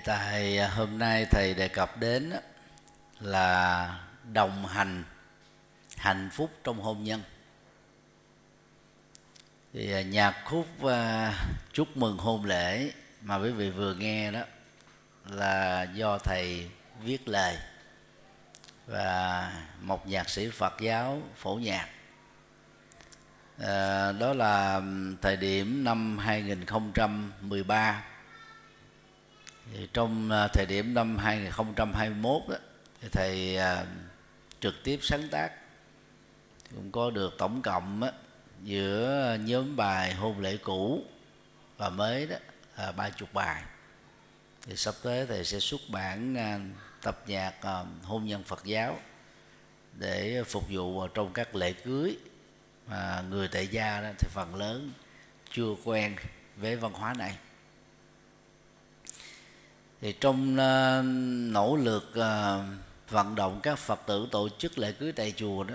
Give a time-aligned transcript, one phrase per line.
[0.00, 2.32] đề tài à, hôm nay thầy đề cập đến
[3.20, 4.00] là
[4.32, 5.04] đồng hành
[5.96, 7.22] hạnh phúc trong hôn nhân.
[9.72, 11.32] Thì à, nhạc khúc à,
[11.72, 12.92] chúc mừng hôn lễ
[13.22, 14.40] mà quý vị vừa nghe đó
[15.26, 16.70] là do thầy
[17.02, 17.56] viết lời
[18.86, 21.88] và một nhạc sĩ Phật giáo phổ nhạc.
[23.58, 24.80] À, đó là
[25.22, 28.09] thời điểm năm 2013
[29.72, 32.56] thì trong à, thời điểm năm 2021 đó
[33.00, 33.84] thì thầy à,
[34.60, 35.50] trực tiếp sáng tác.
[36.74, 38.12] Cũng có được tổng cộng á,
[38.62, 41.04] giữa nhóm bài hôn lễ cũ
[41.76, 42.36] và mới đó
[42.78, 43.62] là ba chục bài.
[44.62, 46.60] Thì sắp tới thầy sẽ xuất bản à,
[47.02, 48.98] tập nhạc à, hôn nhân Phật giáo
[49.92, 52.16] để phục vụ trong các lễ cưới
[52.86, 54.92] mà người tại gia đó thì phần lớn
[55.52, 56.16] chưa quen
[56.56, 57.36] với văn hóa này
[60.00, 61.04] thì trong uh,
[61.52, 62.64] nỗ lực uh,
[63.10, 65.74] vận động các phật tử tổ chức lễ cưới tại chùa đó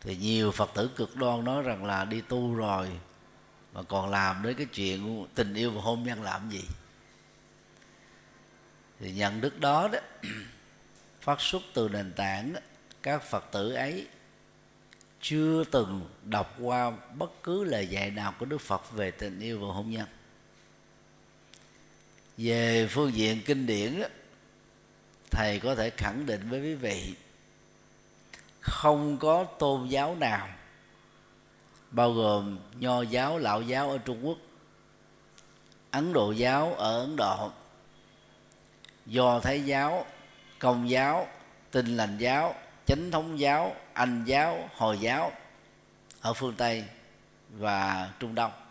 [0.00, 2.90] thì nhiều phật tử cực đoan nói rằng là đi tu rồi
[3.72, 6.64] mà còn làm đến cái chuyện tình yêu và hôn nhân làm gì?
[9.00, 9.98] Thì nhận đức đó đó
[11.20, 12.60] phát xuất từ nền tảng đó,
[13.02, 14.06] các phật tử ấy
[15.20, 19.66] chưa từng đọc qua bất cứ lời dạy nào của đức phật về tình yêu
[19.66, 20.06] và hôn nhân
[22.36, 24.02] về phương diện kinh điển
[25.32, 27.14] thầy có thể khẳng định với quý vị,
[28.60, 30.48] không có tôn giáo nào,
[31.90, 34.38] bao gồm nho giáo, lão giáo ở trung quốc,
[35.90, 37.50] ấn độ giáo ở ấn độ,
[39.06, 40.06] do thái giáo,
[40.58, 41.26] công giáo,
[41.70, 42.54] tinh lành giáo,
[42.86, 45.32] chánh thống giáo, anh giáo, hồi giáo
[46.20, 46.84] ở phương tây
[47.50, 48.61] và trung đông.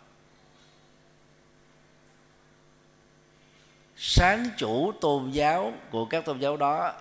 [4.04, 6.94] Sáng chủ tôn giáo của các tôn giáo đó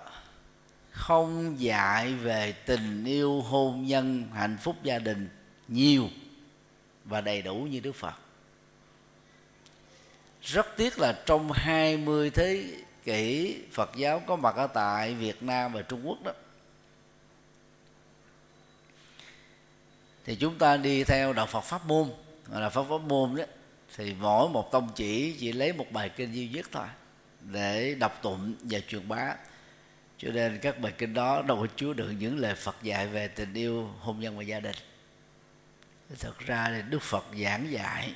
[0.91, 5.29] không dạy về tình yêu hôn nhân, hạnh phúc gia đình
[5.67, 6.09] nhiều
[7.05, 8.13] và đầy đủ như Đức Phật.
[10.41, 12.65] Rất tiếc là trong 20 thế
[13.03, 16.31] kỷ Phật giáo có mặt ở tại Việt Nam và Trung Quốc đó,
[20.25, 22.09] thì chúng ta đi theo đạo Phật pháp môn.
[22.49, 23.43] Là pháp pháp môn đó
[23.97, 26.87] thì mỗi một tông chỉ chỉ lấy một bài kinh duy nhất thôi,
[27.41, 29.35] để đọc tụng và truyền bá.
[30.17, 33.27] Cho nên các bài kinh đó đâu có chứa được những lời Phật dạy về
[33.27, 34.75] tình yêu, hôn nhân và gia đình.
[36.19, 38.13] Thật ra thì Đức Phật giảng dạy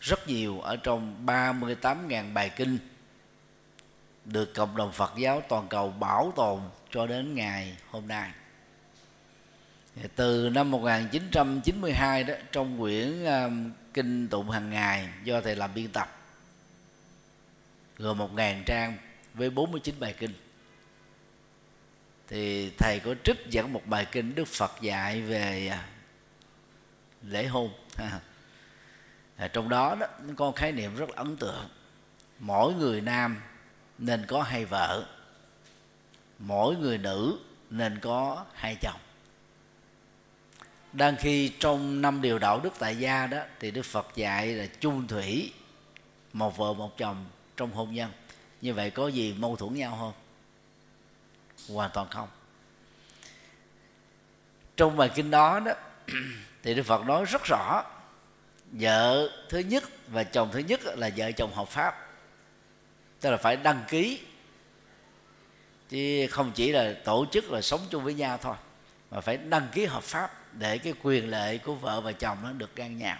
[0.00, 2.78] rất nhiều ở trong 38.000 bài kinh
[4.24, 6.60] được cộng đồng Phật giáo toàn cầu bảo tồn
[6.90, 8.30] cho đến ngày hôm nay
[10.16, 15.88] từ năm 1992 đó trong quyển um, kinh tụng hàng ngày do thầy làm biên
[15.88, 16.20] tập
[17.98, 18.96] gồm một ngàn trang
[19.34, 20.32] với 49 bài kinh.
[22.28, 25.88] Thì thầy có trích dẫn một bài kinh Đức Phật dạy về à,
[27.22, 27.70] lễ hôn.
[29.36, 30.06] À, trong đó đó
[30.36, 31.68] có khái niệm rất là ấn tượng.
[32.38, 33.40] Mỗi người nam
[33.98, 35.06] nên có hai vợ
[36.38, 37.38] mỗi người nữ
[37.70, 39.00] nên có hai chồng
[40.94, 44.66] đang khi trong năm điều đạo đức tại gia đó, thì đức phật dạy là
[44.80, 45.52] chung thủy,
[46.32, 47.24] một vợ, một chồng
[47.56, 48.10] trong hôn nhân.
[48.60, 50.12] Như vậy có gì mâu thuẫn nhau không?
[51.76, 52.28] Hoàn toàn không.
[54.76, 55.72] Trong bài kinh đó đó,
[56.62, 57.84] thì đức phật nói rất rõ,
[58.72, 62.08] vợ thứ nhất và chồng thứ nhất là vợ chồng hợp pháp.
[63.20, 64.20] Tức là phải đăng ký,
[65.88, 68.56] chứ không chỉ là tổ chức là sống chung với nhau thôi,
[69.10, 72.52] mà phải đăng ký hợp pháp để cái quyền lợi của vợ và chồng nó
[72.52, 73.18] được ngang nhau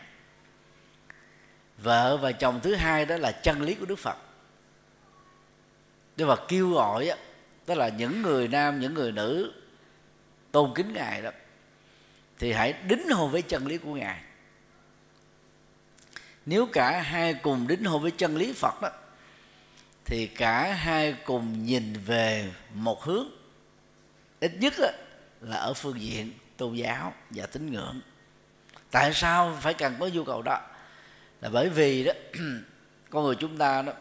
[1.79, 4.17] vợ và chồng thứ hai đó là chân lý của đức phật.
[6.17, 7.15] Đức phật kêu gọi đó
[7.67, 9.53] tức là những người nam, những người nữ
[10.53, 11.31] tôn kính ngài đó,
[12.39, 14.21] thì hãy đính hôn với chân lý của ngài.
[16.47, 18.91] Nếu cả hai cùng đính hôn với chân lý phật đó,
[20.05, 23.29] thì cả hai cùng nhìn về một hướng.
[24.41, 24.75] Ít nhất
[25.41, 28.01] là ở phương diện tôn giáo và tín ngưỡng.
[28.91, 30.61] Tại sao phải cần có nhu cầu đó?
[31.41, 32.13] Là bởi vì đó,
[33.11, 33.93] con người chúng ta đó,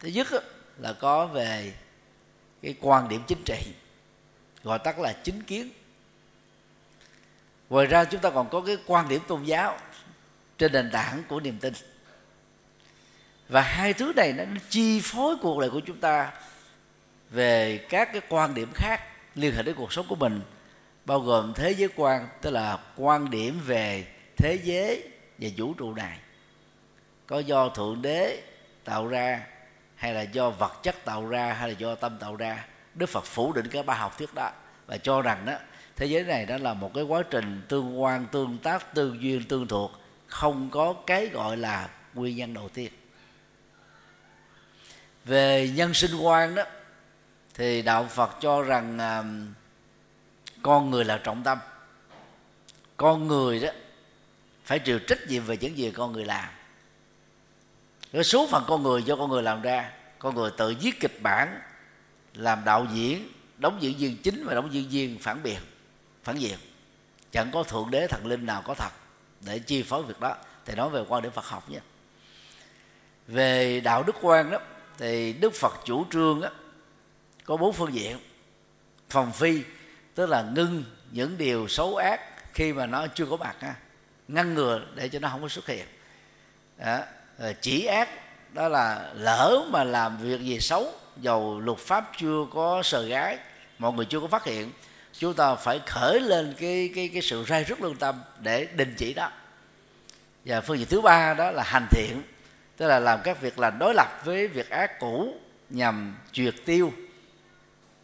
[0.00, 0.26] thứ nhất
[0.78, 1.72] là có về
[2.62, 3.72] cái quan điểm chính trị,
[4.62, 5.70] gọi tắt là chính kiến.
[7.70, 9.78] Ngoài ra chúng ta còn có cái quan điểm tôn giáo
[10.58, 11.74] trên nền tảng của niềm tin.
[13.48, 16.32] Và hai thứ này nó chi phối cuộc đời của chúng ta
[17.30, 19.00] về các cái quan điểm khác
[19.34, 20.40] liên hệ đến cuộc sống của mình
[21.06, 24.06] bao gồm thế giới quan tức là quan điểm về
[24.36, 25.08] thế giới
[25.38, 26.18] và vũ trụ này.
[27.26, 28.42] Có do thượng đế
[28.84, 29.46] tạo ra
[29.94, 32.64] hay là do vật chất tạo ra hay là do tâm tạo ra?
[32.94, 34.50] Đức phật phủ định cái ba học thuyết đó
[34.86, 35.52] và cho rằng đó
[35.96, 39.44] thế giới này đó là một cái quá trình tương quan tương tác tương duyên
[39.44, 39.92] tương thuộc
[40.26, 42.92] không có cái gọi là nguyên nhân đầu tiên.
[45.24, 46.62] Về nhân sinh quan đó
[47.54, 49.26] thì đạo phật cho rằng uh,
[50.66, 51.58] con người là trọng tâm.
[52.96, 53.68] Con người đó
[54.64, 56.48] phải chịu trách nhiệm về những gì con người làm.
[58.12, 61.22] Cái số phận con người do con người làm ra con người tự viết kịch
[61.22, 61.60] bản
[62.34, 63.28] làm đạo diễn
[63.58, 65.58] đóng diễn viên chính và đóng diễn viên phản biện
[66.24, 66.58] phản diện.
[67.32, 68.90] Chẳng có thượng đế thần linh nào có thật
[69.40, 70.36] để chi phối việc đó.
[70.64, 71.78] Thì nói về quan điểm phật học nhé
[73.28, 74.58] về đạo đức quan đó
[74.98, 76.48] thì đức phật chủ trương đó,
[77.44, 78.18] có bốn phương diện.
[79.08, 79.62] Phòng phi
[80.16, 82.20] tức là ngưng những điều xấu ác
[82.54, 83.74] khi mà nó chưa có mặt ha.
[84.28, 85.86] Ngăn ngừa để cho nó không có xuất hiện.
[86.78, 86.98] Đó.
[87.60, 88.08] chỉ ác,
[88.52, 93.38] đó là lỡ mà làm việc gì xấu, dầu luật pháp chưa có sờ gái,
[93.78, 94.72] mọi người chưa có phát hiện,
[95.12, 98.94] chúng ta phải khởi lên cái cái cái sự rai rứt lương tâm để đình
[98.98, 99.30] chỉ đó.
[100.44, 102.22] Và phương diện thứ ba đó là hành thiện,
[102.76, 105.34] tức là làm các việc lành đối lập với việc ác cũ
[105.70, 106.92] nhằm triệt tiêu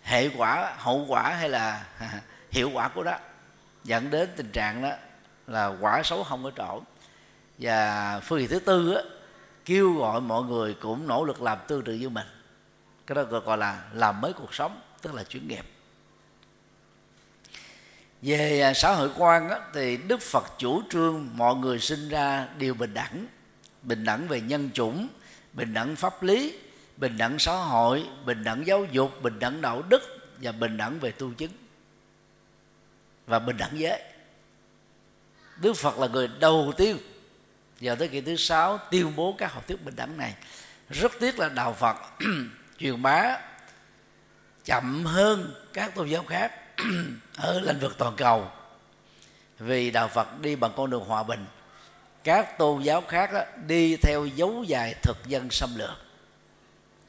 [0.02, 1.84] hệ quả hậu quả hay là
[2.50, 3.18] hiệu quả của đó
[3.84, 4.90] dẫn đến tình trạng đó
[5.46, 6.82] là quả xấu không có trổ.
[7.58, 9.02] Và phương diện thứ tư á,
[9.64, 12.26] kêu gọi mọi người cũng nỗ lực làm tương tự như mình.
[13.06, 15.64] Cái đó gọi là làm mới cuộc sống tức là chuyển nghiệp.
[18.22, 22.48] Về à, xã hội quan á, thì đức phật chủ trương mọi người sinh ra
[22.58, 23.26] đều bình đẳng.
[23.82, 25.08] Bình đẳng về nhân chủng
[25.52, 26.58] bình đẳng pháp lý
[27.02, 30.02] bình đẳng xã hội bình đẳng giáo dục bình đẳng đạo đức
[30.40, 31.50] và bình đẳng về tu chứng
[33.26, 34.02] và bình đẳng giới.
[35.56, 36.98] Đức phật là người đầu tiên
[37.80, 40.34] vào thế kỷ thứ sáu tuyên bố các học thuyết bình đẳng này.
[40.90, 41.96] Rất tiếc là đạo phật
[42.78, 43.38] truyền bá
[44.64, 46.52] chậm hơn các tôn giáo khác
[47.36, 48.50] ở lĩnh vực toàn cầu.
[49.58, 51.46] Vì đạo phật đi bằng con đường hòa bình
[52.24, 56.01] các tôn giáo khác đó, đi theo dấu dài thực dân xâm lược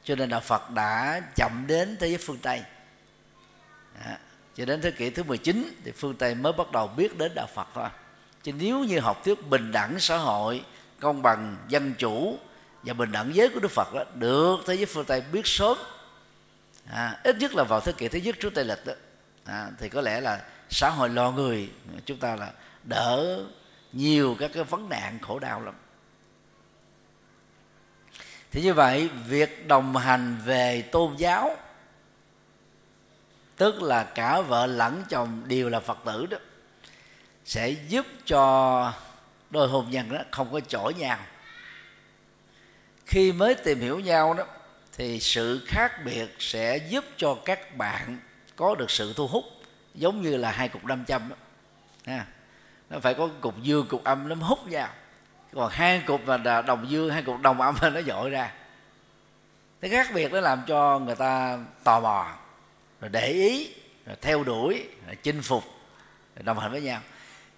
[0.04, 2.62] cho nên đạo Phật đã chậm đến thế giới phương Tây.
[4.04, 4.18] À,
[4.54, 7.46] cho đến thế kỷ thứ 19 thì phương Tây mới bắt đầu biết đến đạo
[7.54, 7.88] Phật thôi.
[8.42, 10.64] Chứ nếu như học thuyết bình đẳng xã hội
[11.00, 12.38] công bằng dân chủ
[12.82, 15.78] và bình đẳng giới của Đức Phật đó, được thế giới phương Tây biết sớm.
[16.90, 18.92] À, ít nhất là vào thế kỷ thứ nhất trước Tây lịch đó.
[19.44, 21.70] À, thì có lẽ là xã hội lo người
[22.04, 22.52] chúng ta là
[22.84, 23.44] đỡ
[23.92, 25.74] nhiều các cái vấn nạn khổ đau lắm
[28.54, 31.56] thì như vậy, việc đồng hành về tôn giáo,
[33.56, 36.38] tức là cả vợ lẫn chồng đều là phật tử đó,
[37.44, 38.92] sẽ giúp cho
[39.50, 41.18] đôi hôn nhân đó không có chỗ nhau
[43.06, 44.44] khi mới tìm hiểu nhau đó,
[44.96, 48.18] thì sự khác biệt sẽ giúp cho các bạn
[48.56, 49.44] có được sự thu hút,
[49.94, 51.36] giống như là hai cục nam châm đó.
[52.06, 52.26] Ha.
[52.90, 54.88] nó phải có cục dương cục âm nó hút nhau
[55.54, 58.52] còn hai cục mà đồng dương, hai cục đồng âm nó dội ra.
[59.80, 62.26] Cái khác biệt nó làm cho người ta tò mò,
[63.00, 63.70] rồi để ý,
[64.06, 65.64] rồi theo đuổi, rồi chinh phục,
[66.36, 67.00] rồi đồng hành với nhau.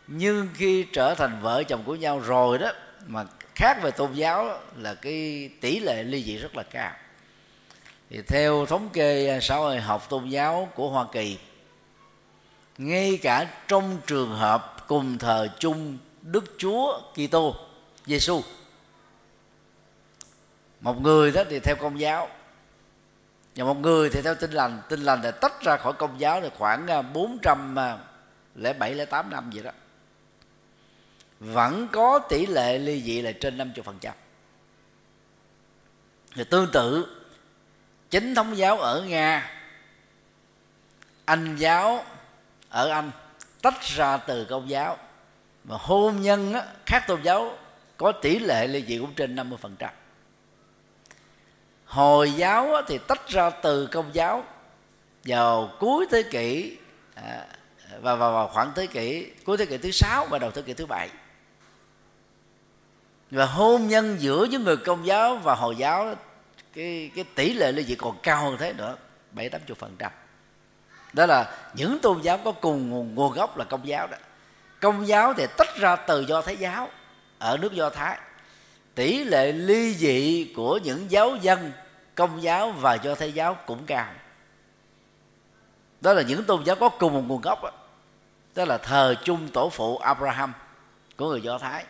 [0.06, 2.72] Nhưng khi trở thành vợ chồng của nhau rồi đó,
[3.06, 3.24] mà
[3.54, 6.92] khác về tôn giáo là cái tỷ lệ ly dị rất là cao.
[8.10, 11.38] Thì theo thống kê à, xã hội học tôn giáo của Hoa Kỳ,
[12.78, 17.65] ngay cả trong trường hợp cùng thờ chung Đức Chúa Kitô
[18.06, 18.42] Giêsu
[20.80, 22.28] một người đó thì theo công giáo.
[23.56, 24.82] Và một người thì theo Tin lành.
[24.88, 29.30] Tin lành là tách ra khỏi công giáo là khoảng à, 407 à, lẻ 08
[29.30, 29.70] năm vậy đó.
[31.40, 34.14] Vẫn có tỷ lệ ly dị là trên 50 phần trăm.
[36.34, 37.16] Thì tương tự
[38.10, 39.50] chính thống giáo ở nga
[41.24, 42.04] anh giáo
[42.68, 43.10] ở anh
[43.62, 44.98] tách ra từ công giáo.
[45.64, 47.58] Mà hôn nhân á, khác tôn giáo
[47.96, 49.90] có tỷ lệ ly dị cũng trên 50 phần trăm.
[51.84, 54.44] Hồi giáo thì tách ra từ công giáo
[55.24, 56.76] vào cuối thế kỷ
[57.14, 57.46] à,
[58.00, 60.74] và vào, vào khoảng thế kỷ cuối thế kỷ thứ sáu và đầu thế kỷ
[60.74, 61.08] thứ bảy.
[63.30, 66.14] Và hôn nhân giữa những người công giáo và hồi giáo
[66.74, 68.96] cái cái tỷ lệ ly dị còn cao hơn thế nữa
[69.30, 70.12] bảy tám chục phần trăm.
[71.12, 74.16] Đó là những tôn giáo có cùng nguồn, nguồn gốc là công giáo đó.
[74.80, 76.88] Công giáo thì tách ra từ do thái giáo
[77.38, 78.18] ở nước do thái.
[78.94, 81.72] Tỷ lệ ly dị của những giáo dân
[82.14, 84.12] công giáo và do thái giáo cũng cao.
[86.00, 87.70] Đó là những tôn giáo có cùng một nguồn gốc đó,
[88.54, 90.52] đó là thờ chung tổ phụ abraham
[91.16, 91.84] của người do thái.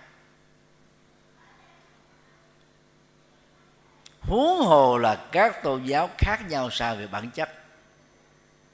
[4.21, 7.51] Huống hồ là các tôn giáo khác nhau sao về bản chất.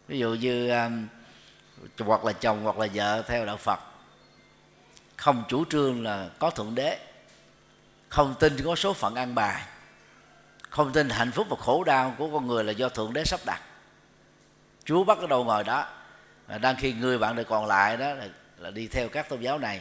[0.09, 1.07] Ví dụ như um,
[1.99, 3.81] hoặc là chồng hoặc là vợ theo đạo phật
[5.23, 6.99] không chủ trương là có thượng đế.
[8.09, 9.62] Không tin có số phận ăn bài.
[10.71, 13.41] Không tin hạnh phúc và khổ đau của con người là do thượng đế sắp
[13.47, 13.61] đặt.
[14.85, 15.87] Chúa bắt đầu ngồi đó.
[16.61, 19.59] Đang khi người bạn đời còn lại đó là, là đi theo các tôn giáo
[19.59, 19.81] này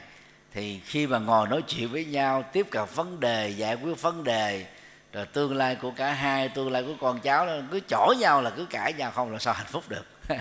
[0.52, 4.24] thì khi mà ngồi nói chuyện với nhau tiếp cận vấn đề giải quyết vấn
[4.24, 4.66] đề
[5.14, 8.42] rồi tương lai của cả hai tương lai của con cháu đó, cứ chổi nhau
[8.42, 10.06] là cứ cãi nhau không là sao hạnh phúc được.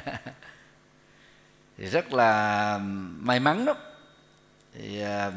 [1.78, 2.78] Thì rất là
[3.19, 3.75] may mắn đó
[4.72, 5.34] thì uh,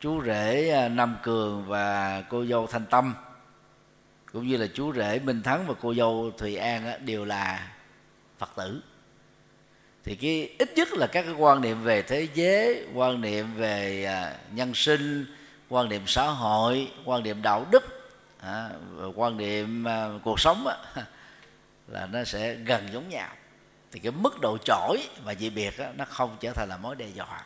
[0.00, 3.14] chú rể à, Nam Cường và cô dâu Thanh Tâm
[4.32, 7.72] cũng như là chú rể Minh Thắng và cô dâu Thùy An á, đều là
[8.38, 8.82] Phật tử.
[10.04, 14.06] Thì cái ít nhất là các cái quan niệm về thế giới quan niệm về
[14.06, 15.26] uh, nhân sinh
[15.68, 17.84] quan niệm xã hội quan niệm đạo đức
[18.40, 18.70] à,
[19.14, 20.76] quan niệm uh, cuộc sống á,
[21.88, 23.28] là nó sẽ gần giống nhau.
[23.92, 26.96] Thì cái mức độ chổi và dị biệt á, nó không trở thành là mối
[26.96, 27.44] đe dọa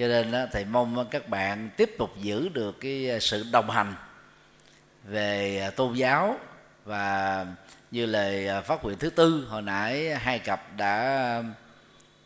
[0.00, 3.70] cho nên đó, thầy mong các bạn tiếp tục giữ được cái à, sự đồng
[3.70, 3.94] hành
[5.04, 6.38] về à, tôn giáo
[6.84, 7.46] và
[7.90, 11.42] như lời à, phát nguyện thứ tư hồi nãy hai cặp đã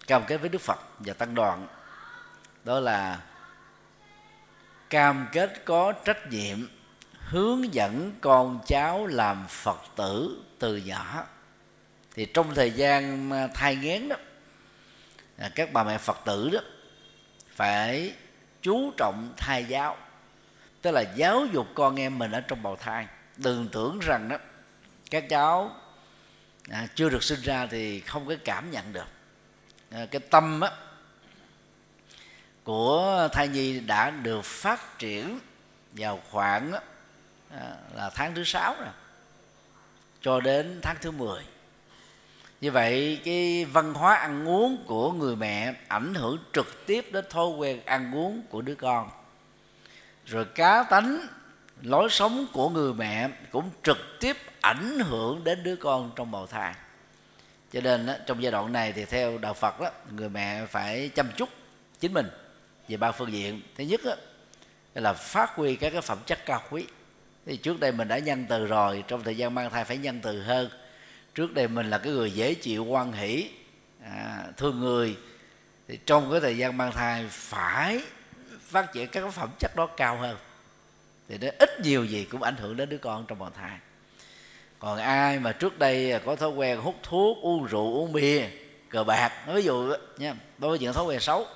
[0.07, 1.67] cam kết với đức phật và tăng đoàn.
[2.65, 3.21] Đó là
[4.91, 6.59] cam kết có trách nhiệm
[7.19, 11.25] hướng dẫn con cháu làm phật tử từ nhỏ.
[12.15, 14.17] Thì trong thời gian thai nghén đó
[15.55, 16.61] các bà mẹ phật tử đó
[17.55, 18.15] phải
[18.63, 19.97] chú trọng thai giáo.
[20.83, 23.07] Tức là giáo dục con em mình ở trong bào thai.
[23.37, 24.37] Đừng tưởng rằng đó
[25.11, 25.77] các cháu
[26.71, 29.07] à, chưa được sinh ra thì không có cảm nhận được.
[29.91, 30.71] À, cái tâm á,
[32.65, 35.39] của thai nhi đã được phát triển
[35.93, 36.81] vào khoảng á,
[37.51, 38.89] à, là tháng thứ sáu rồi
[40.21, 41.45] cho đến tháng thứ 10
[42.65, 47.25] như vậy cái văn hóa ăn uống của người mẹ ảnh hưởng trực tiếp đến
[47.31, 49.11] thói quen ăn uống của đứa con.
[50.27, 51.27] Rồi cá tánh
[51.83, 56.47] lối sống của người mẹ cũng trực tiếp ảnh hưởng đến đứa con trong bào
[56.47, 56.75] thai.
[57.73, 61.27] Cho nên trong giai đoạn này thì theo đạo phật đó người mẹ phải chăm
[61.37, 61.49] chút
[62.01, 62.27] chính mình
[62.89, 63.61] về ba phương diện.
[63.77, 64.15] Thứ nhất đó,
[64.95, 66.85] là phát huy các cái phẩm chất cao quý.
[67.47, 70.21] Thì trước đây mình đã nhân từ rồi trong thời gian mang thai phải nhân
[70.23, 70.71] từ hơn
[71.35, 73.51] trước đây mình là cái người dễ chịu quan hỷ.
[74.05, 75.17] À, thương người.
[75.89, 78.01] Thì trong cái thời gian mang thai phải
[78.61, 80.37] phát triển các phẩm chất đó cao hơn.
[81.29, 83.79] Thì nó ít nhiều gì cũng ảnh hưởng đến đứa con trong bào thai.
[84.79, 88.49] Còn ai mà trước đây có thói quen hút thuốc uống rượu uống bia
[88.89, 91.47] cờ bạc ví dụ nha đối với những thói quen xấu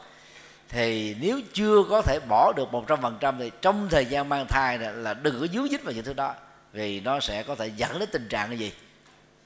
[0.69, 4.29] thì nếu chưa có thể bỏ được một trăm phần trăm thì trong thời gian
[4.29, 6.35] mang thai là đừng có dướng dít vào những thứ đó
[6.73, 8.73] vì nó sẽ có thể dẫn đến tình trạng cái gì?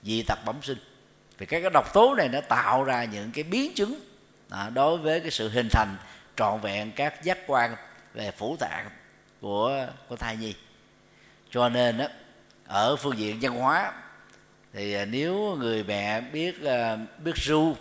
[0.02, 0.78] Dị tật bẩm sinh.
[1.38, 4.00] Vì các cái độc tố này nó tạo ra những cái biến chứng
[4.50, 5.96] à, đối với cái sự hình thành
[6.36, 7.76] trọn vẹn các giác quan
[8.14, 8.90] về phủ tạng
[9.40, 10.54] của của thai nhi.
[11.50, 12.06] Cho nên đó,
[12.66, 13.92] ở phương diện văn hóa
[14.72, 17.74] thì à, nếu người mẹ biết à, biết ru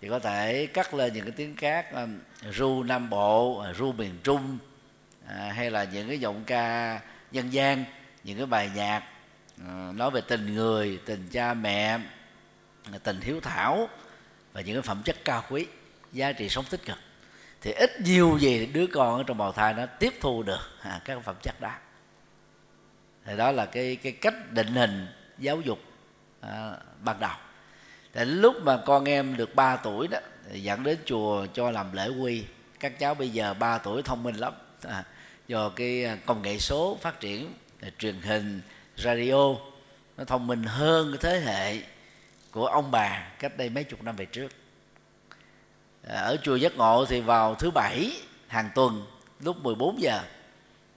[0.00, 2.06] thì có thể cắt lên những cái tiếng cát à,
[2.52, 4.58] ru nam bộ ru miền trung
[5.28, 7.00] à, hay là những cái giọng ca
[7.32, 7.84] dân gian
[8.24, 9.02] những cái bài nhạc
[9.64, 11.98] Ờ, nói về tình người tình cha mẹ
[13.02, 13.88] tình hiếu thảo
[14.52, 15.66] và những cái phẩm chất cao quý
[16.12, 16.96] giá trị sống tích cực.
[17.60, 21.00] Thì ít nhiều gì đứa con ở trong bào thai nó tiếp thu được à,
[21.04, 21.72] các phẩm chất đó.
[23.24, 25.06] Thì đó là cái cái cách định hình
[25.38, 25.78] giáo dục
[26.40, 27.36] à, ban đầu.
[28.12, 30.18] Thì lúc mà con em được 3 tuổi đó
[30.50, 32.44] thì dẫn đến chùa cho làm lễ quy.
[32.80, 34.52] Các cháu bây giờ 3 tuổi thông minh lắm.
[34.82, 35.04] À,
[35.48, 37.52] do cái à, công nghệ số phát triển
[37.98, 38.60] truyền hình
[38.96, 39.54] radio
[40.16, 41.82] nó thông minh hơn cái thế hệ
[42.50, 44.48] của ông bà cách đây mấy chục năm về trước.
[46.06, 48.12] À, ở chùa giác ngộ thì vào thứ bảy
[48.46, 49.06] hàng tuần
[49.40, 50.20] lúc 14 giờ.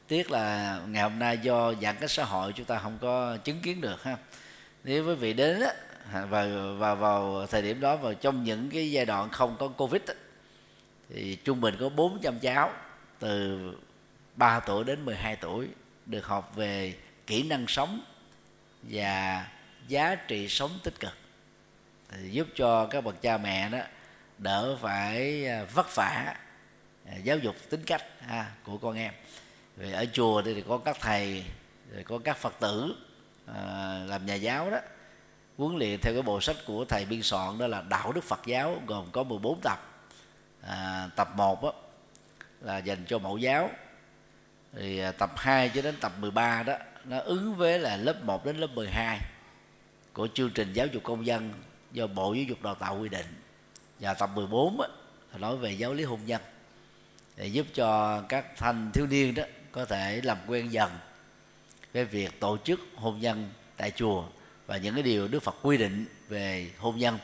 [0.08, 3.60] Tiếc là ngày hôm nay do giãn cách xã hội chúng ta không có chứng
[3.62, 4.18] kiến được ha.
[4.84, 5.74] Nếu quý vị đến á
[6.26, 6.46] và
[6.78, 10.14] vào, vào thời điểm đó vào trong những cái giai đoạn không có covid á,
[11.10, 12.72] thì trung bình có 400 cháu
[13.20, 13.60] từ
[14.36, 15.68] 3 tuổi đến 12 tuổi
[16.06, 16.94] được học về
[17.30, 18.02] kỹ năng sống
[18.84, 19.48] và
[19.88, 21.14] giá trị sống tích cực.
[22.10, 23.80] Thì giúp cho các bậc cha mẹ đó
[24.38, 26.36] đỡ phải à, vất vả
[27.06, 29.14] à, giáo dục tính cách ha, của con em.
[29.78, 31.44] Vì ở chùa thì có các thầy
[31.94, 32.96] rồi có các phật tử
[33.46, 33.56] à,
[34.08, 34.78] làm nhà giáo đó
[35.58, 38.46] huấn luyện theo cái bộ sách của thầy biên soạn đó là đạo đức phật
[38.46, 39.80] giáo gồm có 14 tập.
[40.62, 41.74] À, tập 1 đó,
[42.62, 43.70] là dành cho mẫu giáo.
[44.74, 46.74] Thì à, tập 2 cho đến tập 13 đó
[47.06, 49.20] nó ứng với là lớp 1 đến lớp 12
[50.14, 51.54] của chương trình giáo dục công dân
[51.92, 53.26] do Bộ Giáo dục Đào tạo quy định.
[54.00, 54.88] Và tập 14 á,
[55.38, 56.42] nói về giáo lý hôn nhân.
[57.36, 60.92] Để giúp cho các thanh thiếu niên đó có thể làm quen dần
[61.94, 64.24] với việc tổ chức hôn nhân tại chùa
[64.68, 67.18] và những cái điều Đức Phật quy định về hôn nhân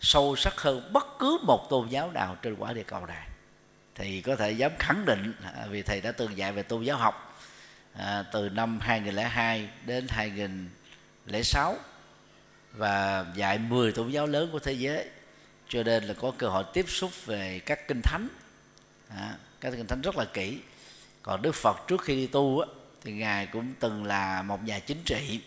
[0.00, 3.28] sâu sắc hơn bất cứ một tôn giáo nào trên quả địa cầu này.
[3.94, 5.34] Thì có thể dám khẳng định
[5.70, 7.27] vì thầy đã từng dạy về tôn giáo học
[7.98, 11.76] à, từ năm 2002 đến 2006
[12.72, 15.08] và dạy 10 tôn giáo lớn của thế giới.
[15.68, 18.28] Cho nên là có cơ hội tiếp xúc về các kinh thánh.
[19.08, 20.58] À, các kinh thánh rất là kỹ.
[21.22, 22.68] Còn Đức Phật trước khi đi tu á,
[23.04, 25.40] thì ngài cũng từng là một nhà chính trị.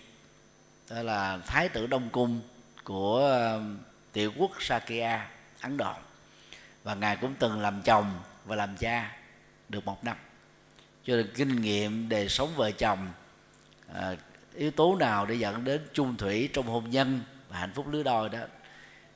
[0.89, 2.41] Đó là thái tử đông cung
[2.83, 3.19] của
[3.55, 3.77] um,
[4.13, 5.27] tiểu quốc Sakya
[5.61, 5.93] Ấn Độ.
[6.83, 9.17] Và ngài cũng từng làm chồng và làm cha
[9.69, 10.17] được một năm
[11.05, 13.07] cho nên kinh nghiệm đời sống vợ chồng
[13.93, 14.15] à,
[14.55, 18.03] yếu tố nào để dẫn đến chung thủy trong hôn nhân và hạnh phúc lứa
[18.03, 18.39] đôi đó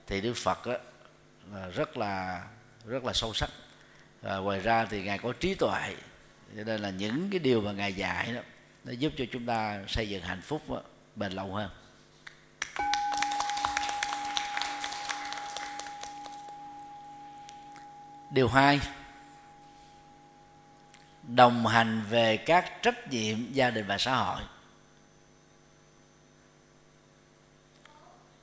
[0.08, 0.78] thì Đức Phật đó,
[1.54, 2.44] là rất là
[2.86, 3.50] rất là sâu sắc.
[4.22, 5.96] Và ngoài ra thì ngài có trí tuệ
[6.58, 8.42] cho nên là những cái điều mà ngài dạy đó
[8.84, 10.82] nó giúp cho chúng ta xây dựng hạnh phúc đó,
[11.16, 11.70] bền lâu hơn.
[18.32, 18.80] Điều hai
[21.28, 24.42] đồng hành về các trách nhiệm gia đình và xã hội.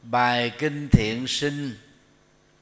[0.02, 1.78] Bài kinh thiện sinh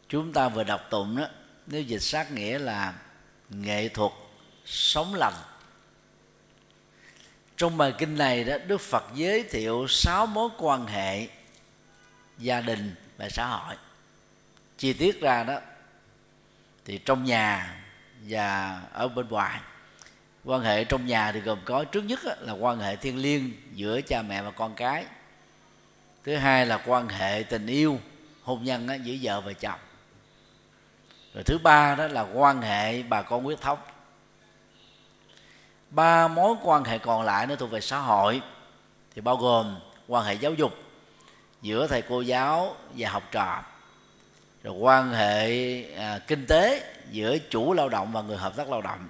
[0.08, 1.26] chúng ta vừa đọc tụng đó,
[1.66, 2.94] nếu dịch sát nghĩa là
[3.50, 4.12] nghệ thuật
[4.64, 5.34] sống lành.
[7.56, 11.28] Trong bài kinh này đó, đức phật giới thiệu sáu mối quan hệ
[12.38, 13.76] gia đình và xã hội.
[14.78, 15.60] Chi tiết ra đó,
[16.84, 17.80] thì trong nhà
[18.20, 19.60] và ở bên ngoài
[20.44, 24.00] quan hệ trong nhà thì gồm có trước nhất là quan hệ thiêng liêng giữa
[24.00, 25.04] cha mẹ và con cái.
[26.24, 28.00] Thứ hai là quan hệ tình yêu
[28.42, 29.80] hôn nhân giữa vợ và chồng.
[31.34, 33.78] Rồi thứ ba đó là quan hệ bà con huyết thống.
[35.90, 38.42] Ba mối quan hệ còn lại nó thuộc về xã hội
[39.14, 40.72] thì bao gồm quan hệ giáo dục
[41.62, 43.62] giữa thầy cô giáo và học trò
[44.62, 48.82] rồi quan hệ à, kinh tế giữa chủ lao động và người hợp tác lao
[48.82, 49.08] động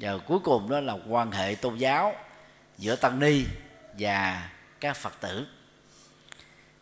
[0.00, 2.14] và cuối cùng đó là quan hệ tôn giáo
[2.78, 3.44] giữa tăng ni
[3.98, 5.46] và các phật tử.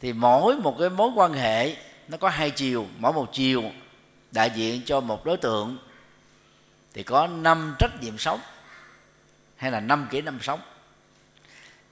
[0.01, 1.77] Thì mỗi một cái mối quan hệ,
[2.09, 2.87] nó có hai chiều.
[2.99, 3.63] Mỗi một chiều
[4.31, 5.79] đại diện cho một đối tượng,
[6.95, 8.41] thì có năm trách nhiệm sống
[9.57, 10.61] hay là năm kỹ năng sống.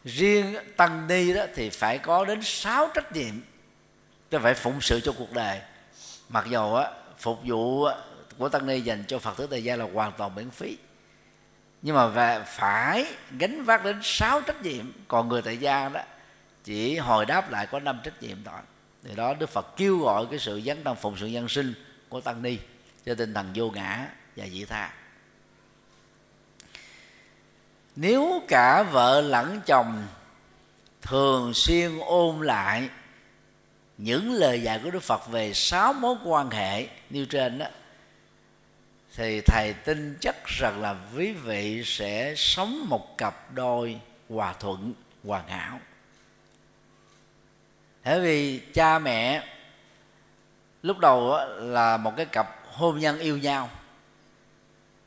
[0.04, 3.34] Riêng tăng ni đó thì phải có đến sáu trách nhiệm
[4.30, 5.60] tôi phải phụng sự cho cuộc đời.
[6.28, 7.88] Mặc dầu á, phục vụ
[8.38, 10.76] của tăng ni dành cho phật tử tại gia là hoàn toàn miễn phí
[11.82, 13.06] nhưng mà về phải
[13.38, 16.00] gánh vác đến sáu trách nhiệm, còn người tại gia đó,
[16.64, 18.60] chỉ hồi đáp lại có năm trách nhiệm thôi.
[19.04, 21.74] Thì đó đức phật kêu gọi cái sự dấn tâm phụng sự nhân sinh
[22.08, 22.58] của tăng ni
[23.06, 24.92] cho tinh thần vô ngã và dị tha.
[27.96, 30.06] Nếu cả vợ lẫn chồng
[31.02, 32.88] thường xuyên ôn lại
[33.98, 37.66] những lời dạy của Đức Phật về sáu mối quan hệ như trên đó
[39.16, 44.94] thì thầy tin chắc rằng là quý vị sẽ sống một cặp đôi hòa thuận
[45.24, 45.80] hoàn hảo
[48.06, 49.42] bởi vì cha mẹ
[50.82, 53.70] lúc đầu là một cái cặp hôn nhân yêu nhau,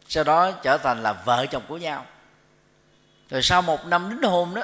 [0.08, 2.06] sau đó trở thành là vợ chồng của nhau.
[3.30, 4.62] Rồi sau một năm đính hôn đó,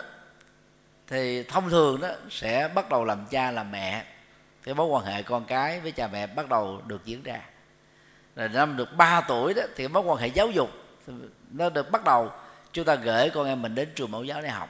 [1.07, 4.05] thì thông thường đó sẽ bắt đầu làm cha làm mẹ,
[4.63, 7.41] cái mối quan hệ con cái với cha mẹ bắt đầu được diễn ra
[8.35, 10.69] rồi năm được 3 tuổi đó thì mối quan hệ giáo dục
[11.51, 12.31] nó được bắt đầu.
[12.73, 14.69] Chúng ta gửi con em mình đến trường mẫu giáo để học.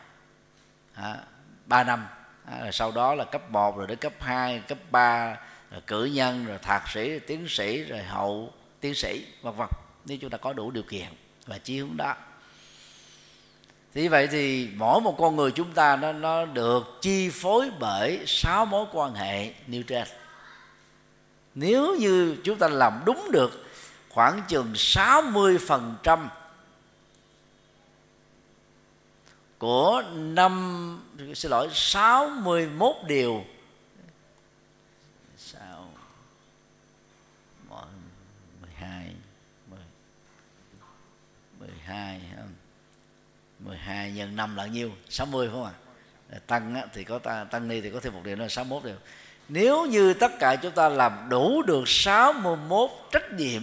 [0.94, 1.18] À,
[1.66, 2.08] 3 năm.
[2.46, 5.38] À, rồi sau đó là cấp 1 rồi đến cấp 2 cấp 3
[5.72, 9.68] rồi cử nhân rồi thạc sĩ rồi tiến sĩ rồi hậu tiến sĩ vân vân.
[10.06, 11.08] Nếu chúng ta có đủ điều kiện
[11.46, 12.16] và chí hướng đó.
[13.94, 18.24] Thì vậy thì mỗi một con người chúng ta nó nó được chi phối bởi
[18.28, 20.08] sáu mối quan hệ nêu trên
[21.56, 23.66] nếu như chúng ta làm đúng được
[24.10, 26.28] khoảng chừng 60%
[29.58, 31.02] của năm,
[31.36, 33.46] xin lỗi 61 điều,
[35.38, 35.90] sao?
[38.62, 39.16] 12
[41.60, 42.22] 12
[43.60, 44.92] 12 nhân 5 là nhiêu?
[45.10, 45.72] 60 phải không ạ?
[45.72, 45.86] À?
[46.48, 48.96] tăng thì có ta, tăng ni thì có thêm một điều là 61 điều
[49.48, 53.62] nếu như tất cả chúng ta làm đủ được 61 trách nhiệm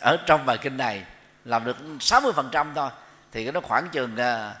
[0.00, 1.04] ở trong bài kinh này
[1.44, 2.90] làm được 60 phần trăm thôi
[3.32, 4.54] thì nó khoảng chừng à,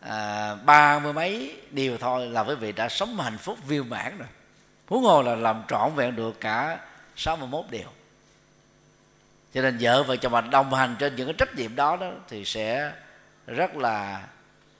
[0.00, 4.18] à, ba mươi mấy điều thôi là quý vị đã sống hạnh phúc viên mãn
[4.18, 4.28] rồi.
[4.86, 6.78] Huống hồ là làm trọn vẹn được cả
[7.16, 7.88] 61 điều.
[9.54, 12.10] Cho nên vợ và chồng mình đồng hành trên những cái trách nhiệm đó đó
[12.28, 12.92] thì sẽ
[13.46, 14.22] rất là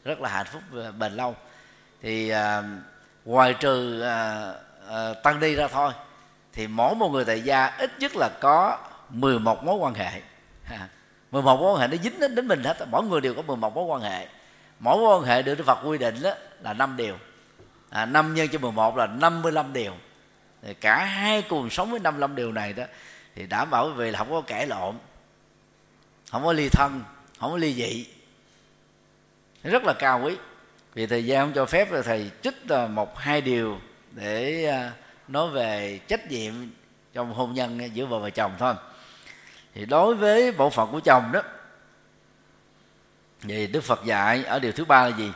[0.04, 0.62] rất là hạnh phúc
[0.98, 1.36] bền lâu.
[2.02, 2.62] Thì à,
[3.24, 4.52] ngoài trừ à,
[4.88, 5.92] à, tăng đi ra thôi
[6.52, 10.22] thì mỗi một người tại gia ít nhất là có 11 mối quan hệ.
[10.64, 10.88] Ha.
[11.30, 13.74] 11 mối quan hệ nó dính đến, đến mình hết mỗi người đều có 11
[13.74, 14.26] mối quan hệ.
[14.78, 17.18] Mỗi mối quan hệ được Đức Phật quy định đó là năm điều.
[17.90, 19.92] À, 5 nhân cho 11 là 55 điều.
[20.62, 22.84] Thì cả hai cùng sống với 55 điều này đó
[23.34, 24.98] thì đảm bảo quý vị là không có cãi lộn
[26.30, 27.02] không có ly thân
[27.38, 28.06] không có ly dị.
[29.62, 30.36] Rất là cao quý
[30.94, 32.56] vì thời gian không cho phép là thầy trích
[32.90, 33.78] một hai điều
[34.10, 34.92] để à,
[35.28, 36.54] nói về trách nhiệm
[37.12, 38.74] trong hôn nhân giữa vợ và chồng thôi.
[39.74, 41.42] Thì đối với bộ phận của chồng đó
[43.40, 45.32] thì đức phật dạy ở điều thứ ba là gì?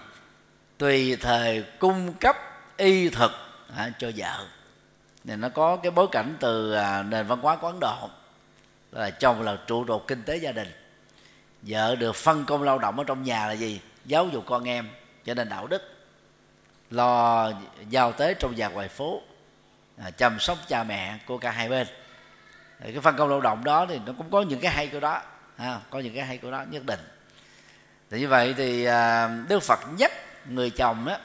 [0.78, 2.36] Tùy thời cung cấp
[2.76, 3.30] y thực
[3.76, 4.46] à, cho vợ.
[5.24, 8.10] Này nó có cái bối cảnh từ à, nền văn hóa của ấn độ
[8.92, 10.68] là chồng là trụ cột kinh tế gia đình.
[11.62, 13.80] Vợ được phân công lao động ở trong nhà là gì?
[14.04, 14.88] Giáo dục con em
[15.26, 15.82] cho nên đạo đức
[16.90, 17.52] lo
[17.88, 19.22] giao tế trong và ngoài phố
[19.98, 21.86] à, chăm sóc cha mẹ của cả hai bên.
[22.80, 25.00] Thì cái phân công lao động đó thì nó cũng có những cái hay của
[25.00, 25.22] đó
[25.56, 27.00] à, có những cái hay của đó nhất định.
[28.10, 30.12] Thì như vậy thì à, đức phật nhắc
[30.48, 31.18] người chồng á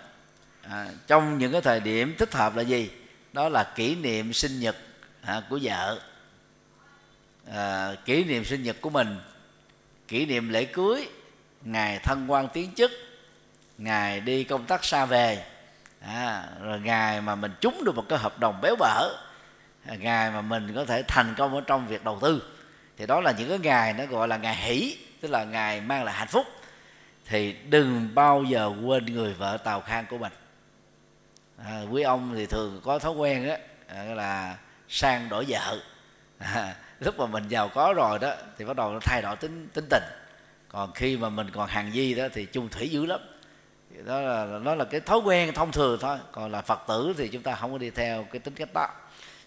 [0.62, 2.92] à, trong những cái thời điểm thích hợp là gì?
[3.34, 4.76] Đó là kỷ niệm sinh nhật
[5.22, 6.00] à, của vợ.
[7.54, 9.20] À, kỷ niệm sinh nhật của mình
[10.08, 11.10] kỷ niệm lễ cưới
[11.62, 12.92] ngày thân quan tiến chức
[13.84, 15.46] ngày đi công tác xa về.
[16.00, 19.10] À, rồi ngày mà mình trúng được một cái hợp đồng béo bở
[19.86, 22.44] à, ngày mà mình có thể thành công ở trong việc đầu tư.
[22.98, 26.04] Thì đó là những cái ngày nó gọi là ngày hỷ tức là ngày mang
[26.04, 26.48] lại hạnh phúc.
[27.26, 30.34] Thì đừng bao giờ quên người vợ tàu khang của mình.
[31.66, 34.58] À, quý ông thì thường có thói quen á à, là
[34.90, 35.80] sang đổi vợ.
[36.38, 39.68] À, lúc mà mình giàu có rồi đó thì bắt đầu nó thay đổi tính
[39.74, 40.04] tính tình.
[40.70, 43.20] Còn khi mà mình còn hàng di đó thì chung thủy dữ lắm
[44.06, 46.18] đó là nó là cái thói quen thông thường thôi.
[46.32, 48.88] Còn là phật tử thì chúng ta không có đi theo cái tính cách đó.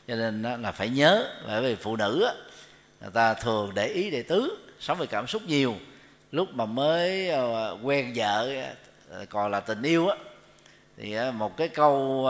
[0.09, 2.29] Cho nên là phải nhớ, bởi vì phụ nữ
[3.01, 5.75] người ta thường để ý đệ tứ, sống về cảm xúc nhiều.
[6.33, 8.55] Lúc mà mới ờ, quen vợ
[9.11, 10.17] ờ, còn là tình yêu á,
[10.97, 12.27] thì một cái câu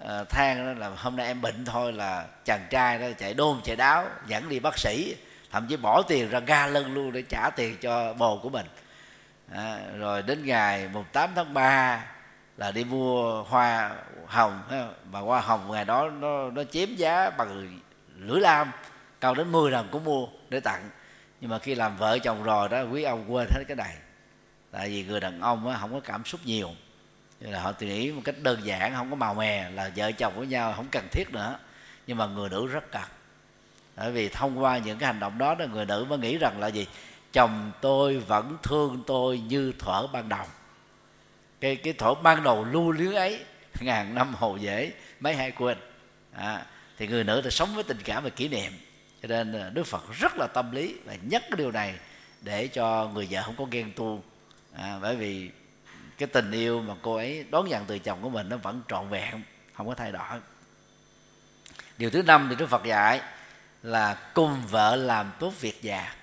[0.00, 3.60] ờ, than đó là hôm nay em bệnh thôi là chàng trai đó chạy đôn,
[3.64, 5.16] chạy đáo, dẫn đi bác sĩ,
[5.50, 8.66] thậm chí bỏ tiền ra ga lân luôn để trả tiền cho bồ của mình
[9.52, 12.04] à, rồi đến ngày mùng 8 tháng 3
[12.56, 14.62] là đi mua hoa hồng
[15.12, 17.80] mà hoa hồng ngày đó nó nó chiếm giá bằng
[18.16, 18.70] lưỡi lam
[19.20, 20.90] cao đến 10 lần cũng mua để tặng.
[21.40, 23.96] Nhưng mà khi làm vợ chồng rồi đó quý ông quên hết cái này.
[24.70, 26.70] Tại vì người đàn ông á, không có cảm xúc nhiều.
[27.40, 30.32] Nên là họ nghĩ một cách đơn giản không có màu mè là vợ chồng
[30.36, 31.58] với nhau không cần thiết nữa.
[32.06, 33.02] Nhưng mà người nữ rất cần.
[33.96, 36.60] Bởi vì thông qua những cái hành động đó, đó người nữ mới nghĩ rằng
[36.60, 36.86] là gì?
[37.32, 40.46] Chồng tôi vẫn thương tôi như thuở ban đầu.
[41.60, 43.44] Cái cái thuở ban đầu lưu luyến ấy
[43.80, 45.78] ngàn năm hồ dễ mấy hai quên
[46.32, 46.66] à,
[46.98, 48.72] thì người nữ thì sống với tình cảm và kỷ niệm.
[49.22, 51.94] Cho nên à, đức phật rất là tâm lý và nhắc cái điều này
[52.40, 54.22] để cho người vợ không có ghen tuông.
[54.74, 55.50] À, bởi vì
[56.18, 59.08] cái tình yêu mà cô ấy đón nhận từ chồng của mình nó vẫn trọn
[59.08, 59.42] vẹn
[59.74, 60.40] không có thay đổi.
[61.98, 63.20] Điều thứ năm thì đức phật dạy
[63.82, 66.14] là cùng vợ làm tốt việc già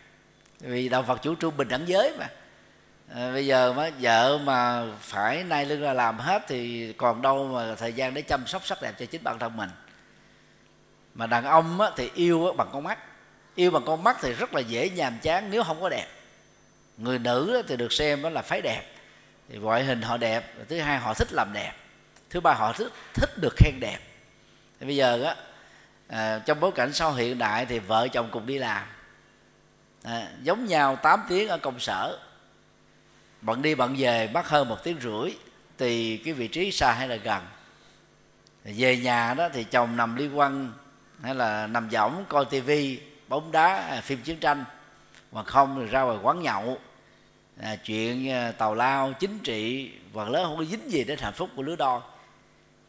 [0.65, 2.27] vì đạo phật chủ trương bình đẳng giới mà.
[3.15, 7.47] À, bây giờ mà vợ mà phải nay lưng ra làm hết thì còn đâu
[7.47, 9.69] mà thời gian để chăm sóc sắc đẹp cho chính bản thân mình.
[11.13, 12.99] Mà đàn ông á, thì yêu á, bằng con mắt.
[13.55, 16.07] Yêu bằng con mắt thì rất là dễ nhàm chán nếu không có đẹp.
[16.97, 18.81] Người nữ thì được xem đó là phái đẹp.
[19.49, 21.71] Thì ngoại hình họ đẹp thứ hai họ thích làm đẹp.
[22.29, 23.97] Thứ ba họ thích thích được khen đẹp.
[24.79, 25.35] Thì bây giờ á
[26.07, 28.83] à, trong bối cảnh sau hiện đại thì vợ chồng cùng đi làm
[30.05, 32.19] à, giống nhau 8 tiếng ở công sở.
[33.41, 35.31] Bận đi bận về mất hơn một tiếng rưỡi
[35.77, 37.43] tùy cái vị trí xa hay là gần.
[38.63, 40.71] Về nhà đó thì chồng nằm liên quan
[41.21, 44.65] hay là nằm võng coi tivi bóng đá à, phim chiến tranh.
[45.31, 46.77] Mà không thì ra ngoài quán nhậu.
[47.61, 51.33] À, chuyện à, tàu lao chính trị và lớn không có dính gì đến hạnh
[51.33, 52.01] phúc của lứa đôi.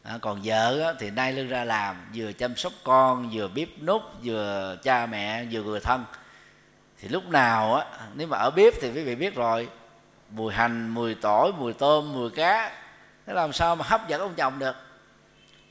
[0.03, 3.69] À, còn vợ á, thì nay lưng ra làm vừa chăm sóc con vừa bếp
[3.81, 6.05] nút vừa cha mẹ vừa người thân
[7.01, 9.69] thì lúc nào á nếu mà ở bếp thì quý vị biết rồi
[10.29, 12.71] mùi hành mùi tỏi mùi tôm mùi cá
[13.27, 14.75] thế làm sao mà hấp dẫn ông chồng được?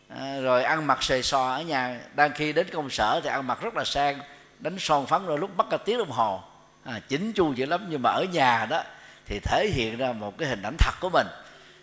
[0.09, 3.47] À, rồi ăn mặc xề xò ở nhà đang khi đến công sở thì ăn
[3.47, 4.19] mặc rất là sang
[4.59, 6.41] đánh son phấn rồi lúc bắt cả tiếng đồng hồ.
[6.85, 8.83] À, chỉnh chu dữ lắm nhưng mà ở nhà đó
[9.27, 11.27] thì thể hiện ra một cái hình ảnh thật của mình.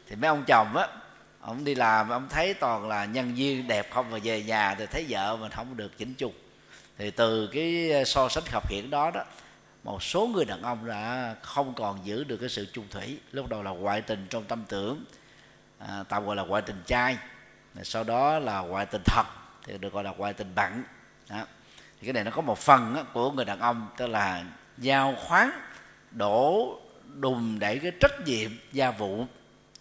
[0.10, 0.88] Thì mấy ông chồng á
[1.41, 4.86] ông đi làm ông thấy toàn là nhân viên đẹp không và về nhà thì
[4.86, 6.34] thấy vợ mình không được chỉnh chu
[6.97, 9.23] thì từ cái ờ, so sánh khập khiển đó đó
[9.84, 13.19] một số người đàn ông đã không còn giữ được cái sự chung thủy.
[13.32, 15.06] Lúc đầu là ngoại tình trong tâm tưởng
[15.79, 17.17] à, tạm gọi là ngoại tình trai
[17.84, 19.23] sau đó là ngoại tình thật
[19.65, 20.84] thì được gọi là ngoại tình bặn
[21.29, 21.45] đó.
[22.01, 24.43] thì cái này nó có một phần á, của người đàn ông tức là
[24.77, 25.51] giao khoán
[26.12, 26.79] đổ
[27.19, 29.25] đùm đẩy cái trách nhiệm gia vụ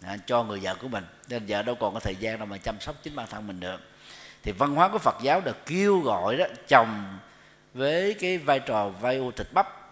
[0.01, 1.03] à, cho người vợ của mình.
[1.27, 3.59] Nên vợ đâu còn có thời gian đâu mà chăm sóc chính bản thân mình
[3.59, 3.81] được
[4.43, 7.19] thì văn hóa của Phật giáo được kêu gọi đó chồng
[7.73, 9.83] với cái vai trò vai u thịt bắp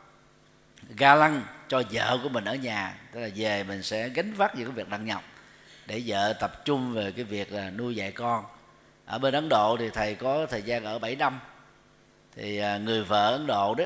[0.97, 2.97] ga lăng cho vợ của mình ở nhà.
[3.11, 5.23] Tức là về mình sẽ gánh vác những cái việc nặng nhọc
[5.85, 8.45] để vợ tập trung về cái việc là nuôi dạy con.
[9.05, 11.39] Ở bên Ấn Độ thì thầy có thời gian ở 7 năm.
[12.35, 13.85] Thì à, người vợ Ấn Độ đó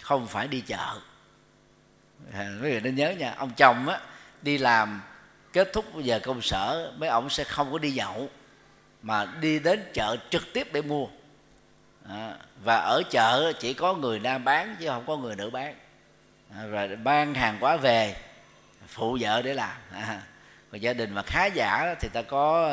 [0.00, 1.00] không phải đi chợ.
[2.32, 4.00] À, quý vị nên nhớ nha ông chồng á
[4.42, 5.02] đi làm
[5.52, 8.30] kết thúc giờ công sở mấy ông sẽ không có đi nhậu
[9.02, 11.06] mà đi đến chợ trực tiếp để mua.
[12.08, 15.74] À, và ở chợ chỉ có người nam bán chứ không có người nữ bán.
[16.56, 18.16] À, rồi ban hàng quá về
[18.86, 19.76] phụ vợ để làm.
[19.92, 20.22] À,
[20.72, 22.68] còn gia đình mà khá giả thì ta có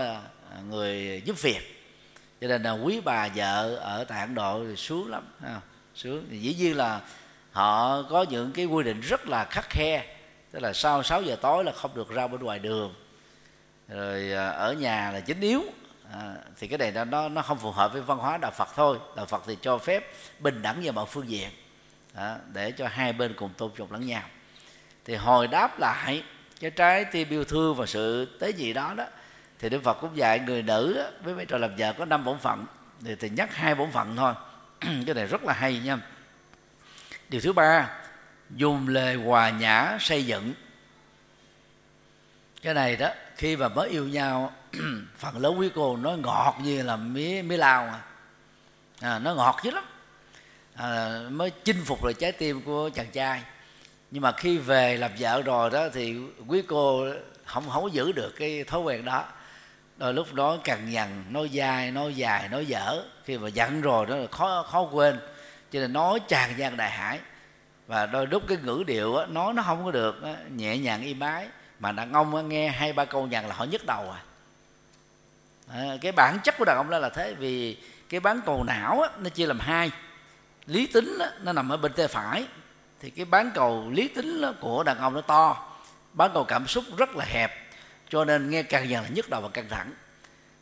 [0.51, 1.77] à, người giúp việc.
[2.41, 5.61] Cho nên là quý bà vợ ở tại Ấn Độ thì xuống lắm à,
[5.95, 7.01] xuống thì dĩ nhiên là
[7.51, 10.05] họ có những cái quy định rất là khắc khe.
[10.51, 12.93] Tức là sau 6 giờ tối là không được ra bên ngoài đường.
[13.87, 15.63] Rồi à, ở nhà là chính yếu
[16.11, 18.97] à, thì cái này nó nó không phù hợp với văn hóa đạo Phật thôi.
[19.15, 21.49] Đạo Phật thì cho phép bình đẳng về mọi phương diện.
[22.13, 24.23] À, để cho hai bên cùng tôn trọng lẫn nhau.
[25.05, 26.23] Thì hồi đáp lại
[26.59, 29.05] cái trái tim yêu thương và sự tế gì đó đó
[29.59, 32.39] thì Đức Phật cũng dạy người nữ với vai trò làm vợ có năm bổn
[32.39, 32.65] phận.
[33.05, 34.33] Thì, thì nhắc hai bổn phận thôi.
[34.79, 35.97] Cái này rất là hay nha.
[37.29, 37.89] Điều thứ ba
[38.49, 40.53] dùng lời hòa nhã xây dựng.
[42.61, 44.53] Cái này đó khi mà mới yêu nhau
[45.17, 48.01] phần lớn quý cô nói ngọt như là mía mía lao à.
[49.01, 49.83] à nó ngọt dữ lắm.
[50.75, 53.41] À, mới chinh phục được trái tim của chàng trai.
[54.11, 57.05] Nhưng mà khi về làm vợ rồi đó thì quý cô
[57.45, 59.25] không không giữ được cái thói quen đó.
[59.97, 63.03] Đôi lúc đó càng nhằn nói dai nói dài nói dở.
[63.25, 65.19] Khi mà giận rồi đó là khó khó quên.
[65.71, 67.19] Cho nên nói tràn gian đại hải.
[67.87, 71.01] Và đôi lúc cái ngữ điệu đó, nói nó không có được đó, nhẹ nhàng
[71.01, 71.47] im ái
[71.79, 74.21] mà đàn ông nghe hai ba câu nhằn là họ nhức đầu à
[75.71, 77.77] à cái bản chất của đàn ông đó là thế vì
[78.09, 79.91] cái bán cầu não á, nó chia làm hai.
[80.65, 82.45] Lý tính á, nó nằm ở bên tay phải
[82.99, 85.73] thì cái bán cầu lý tính á, của đàn ông nó to.
[86.13, 87.51] Bán cầu cảm xúc rất là hẹp
[88.09, 89.91] cho nên nghe càng dần là nhức đầu và căng thẳng.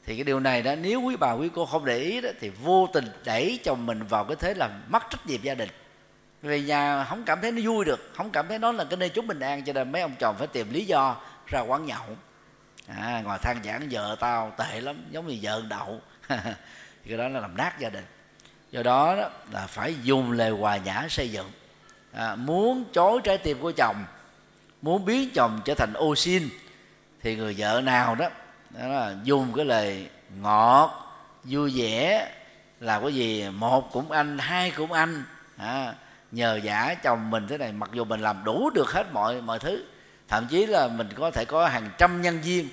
[0.05, 2.49] Thì cái điều này đó nếu quý bà quý cô không để ý đó thì
[2.49, 5.69] vô tình đẩy chồng mình vào cái thế là mất trách nhiệm gia đình.
[6.41, 9.09] Về nhà không cảm thấy nó vui được không cảm thấy nó là cái nơi
[9.09, 11.15] chúng bình an cho nên mấy ông chồng phải tìm lý do
[11.47, 12.17] ra quán nhậu
[12.87, 16.01] à, ngoài than giảng vợ tao tệ lắm giống như vợ đậu.
[17.07, 18.05] Cái đó là làm nát gia đình.
[18.71, 21.51] Do đó, đó là phải dùng lời hòa nhã xây dựng.
[22.13, 24.05] À, muốn chối trái tim của chồng
[24.81, 26.49] muốn biến chồng trở thành ô xin
[27.21, 28.29] thì người vợ nào đó,
[28.69, 30.09] đó là dùng cái lời
[30.41, 32.31] ngọt vui vẻ
[32.79, 33.49] là cái gì?
[33.49, 35.23] Một cũng anh hai cũng anh.
[35.57, 35.93] À,
[36.31, 39.59] nhờ giả chồng mình thế này mặc dù mình làm đủ được hết mọi mọi
[39.59, 39.85] thứ
[40.27, 42.69] thậm chí là mình có thể có hàng trăm nhân viên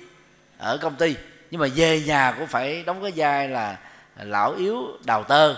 [0.59, 1.17] ở công ty
[1.51, 3.77] nhưng mà về nhà cũng phải đóng cái vai là
[4.17, 5.55] lão yếu đào tơ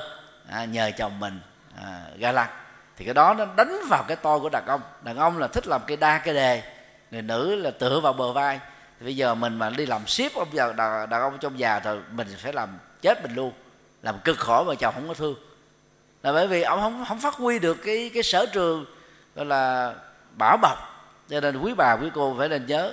[0.48, 1.40] à, nhờ chồng mình
[1.82, 2.48] à, ga lăng.
[2.96, 4.80] Thì cái đó nó đánh vào cái to của đàn ông.
[5.02, 6.62] Đàn ông là thích làm cái đa cái đề
[7.10, 8.60] người nữ là tựa vào bờ vai.
[9.00, 11.80] Thì bây giờ mình mà đi làm ship ông giờ đàn, đàn ông trong già
[11.80, 13.52] rồi mình phải làm chết mình luôn
[14.02, 15.34] làm cực khổ mà chồng không có thương.
[16.22, 18.84] Là bởi vì ông không không phát huy được cái cái sở trường
[19.34, 19.94] gọi là
[20.38, 20.93] bảo bọc
[21.28, 22.92] cho nên quý bà quý cô phải nên nhớ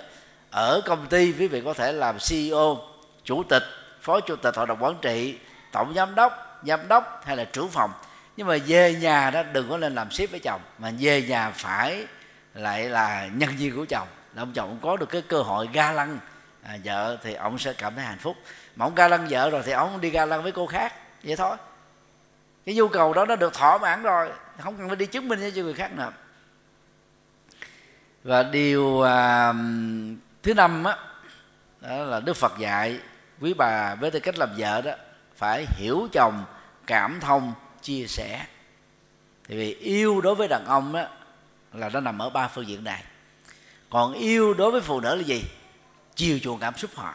[0.51, 2.77] ở công ty quý vị có thể làm CEO
[3.23, 3.63] chủ tịch
[4.01, 5.37] phó chủ tịch hội đồng quản trị
[5.71, 7.91] tổng giám đốc giám đốc hay là trưởng phòng.
[8.37, 11.51] Nhưng mà về nhà đó đừng có lên làm ship với chồng mà về nhà
[11.51, 12.05] phải
[12.53, 14.07] lại là nhân viên của chồng.
[14.33, 16.19] Là ông chồng có được cái cơ hội ga lăng.
[16.63, 18.35] À, vợ thì ông sẽ cảm thấy hạnh phúc.
[18.75, 21.35] Mà ông ga lăng vợ rồi thì ông đi ga lăng với cô khác vậy
[21.35, 21.57] thôi.
[22.65, 25.51] Cái nhu cầu đó nó được thỏa mãn rồi không cần phải đi chứng minh
[25.55, 26.11] cho người khác nữa
[28.23, 29.53] và điều à,
[30.43, 30.97] thứ năm á
[31.81, 32.99] đó là đức phật dạy
[33.41, 34.91] quý bà với tư cách làm vợ đó
[35.35, 36.43] phải hiểu chồng
[36.87, 38.45] cảm thông chia sẻ.
[39.47, 41.03] Thì vì yêu đối với đàn ông đó
[41.73, 43.03] là nó nằm ở ba phương diện này.
[43.89, 45.43] Còn yêu đối với phụ nữ là gì?
[46.15, 47.13] Chiều chuộng cảm xúc họ.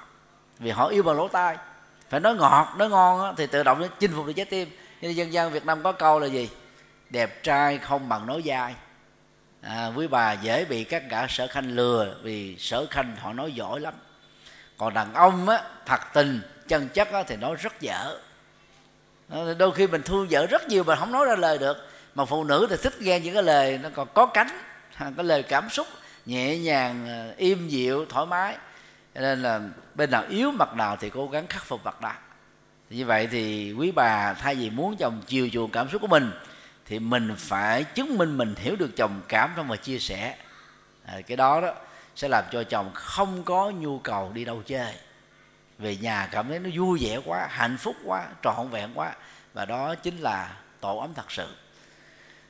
[0.58, 1.56] Vì họ yêu bằng lỗ tai.
[2.08, 4.68] Phải nói ngọt nói ngon đó, thì tự động nó chinh phục được trái tim.
[5.00, 6.50] Nên dân gian việt nam có câu là gì?
[7.10, 8.74] Đẹp trai không bằng nói dai
[9.68, 13.52] à, quý bà dễ bị các gã sở khanh lừa vì sở khanh họ nói
[13.52, 13.94] giỏi lắm.
[14.76, 18.18] Còn đàn ông á thật tình chân chất á, thì nói rất dở.
[19.58, 21.88] Đôi khi mình thương vợ rất nhiều mà không nói ra lời được.
[22.14, 24.48] Mà phụ nữ thì thích nghe những cái lời nó còn có cánh
[24.98, 25.86] cái lời cảm xúc
[26.26, 28.56] nhẹ nhàng à, im dịu thoải mái.
[29.14, 29.60] Cho nên là
[29.94, 32.12] bên nào yếu mặt nào thì cố gắng khắc phục mặt đó.
[32.90, 36.30] Như vậy thì quý bà thay vì muốn chồng chiều chuộng cảm xúc của mình
[36.86, 40.36] thì mình phải chứng minh mình hiểu được chồng cảm thông và chia sẻ.
[41.04, 41.74] À, cái đó đó
[42.16, 44.94] sẽ làm cho chồng không có nhu cầu đi đâu chơi.
[45.78, 49.14] Về nhà cảm thấy nó vui vẻ quá hạnh phúc quá trọn vẹn quá.
[49.54, 51.54] Và đó chính là tổ ấm thật sự.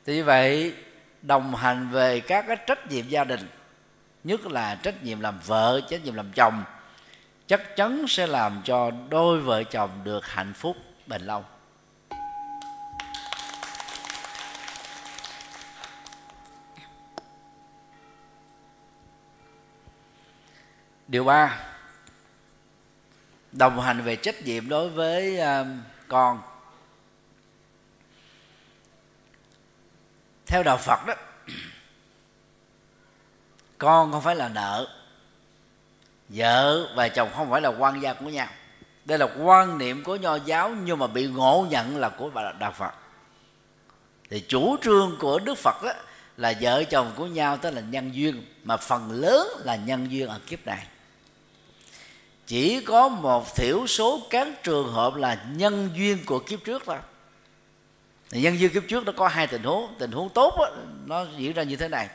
[0.06, 0.74] Thì vậy
[1.22, 3.48] đồng hành về các cái trách nhiệm gia đình
[4.24, 6.64] nhất là trách nhiệm làm vợ trách nhiệm làm chồng
[7.46, 11.44] chắc chắn sẽ làm cho đôi vợ chồng được hạnh phúc bền lâu.
[21.08, 21.60] Điều ba,
[23.52, 25.66] đồng hành về trách nhiệm đối với ờ,
[26.08, 26.42] con.
[30.46, 31.14] Theo đạo phật đó,
[33.78, 34.88] con không phải là nợ,
[36.28, 38.48] vợ và chồng không phải là quan gia của nhau.
[39.04, 42.72] Đây là quan niệm của nho giáo nhưng mà bị ngộ nhận là của đạo
[42.72, 42.94] phật.
[44.30, 45.92] Thì chủ trương của đức phật đó
[46.36, 50.28] là vợ chồng của nhau, tức là nhân duyên, mà phần lớn là nhân duyên
[50.28, 50.86] ở kiếp này
[52.46, 56.96] chỉ có một thiểu số các trường hợp là nhân duyên của kiếp trước thôi.
[58.30, 59.94] Nhân duyên kiếp trước nó có hai tình huống.
[59.98, 60.70] Tình huống tốt đó,
[61.06, 62.08] nó diễn ra như thế này.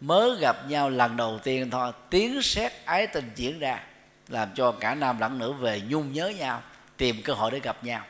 [0.00, 3.80] Mới gặp nhau lần đầu tiên thôi tiếng xét ái tình diễn ra
[4.28, 6.62] làm cho cả nam lẫn nữ về nhung nhớ nhau
[6.96, 8.02] tìm cơ hội để gặp nhau.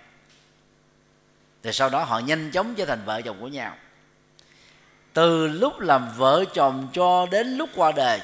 [1.62, 3.76] Thì sau đó họ nhanh chóng trở thành vợ chồng của nhau.
[5.12, 8.20] Từ lúc làm vợ chồng cho đến lúc qua đời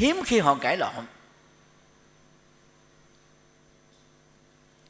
[0.00, 1.06] hiếm khi họ cãi lộn.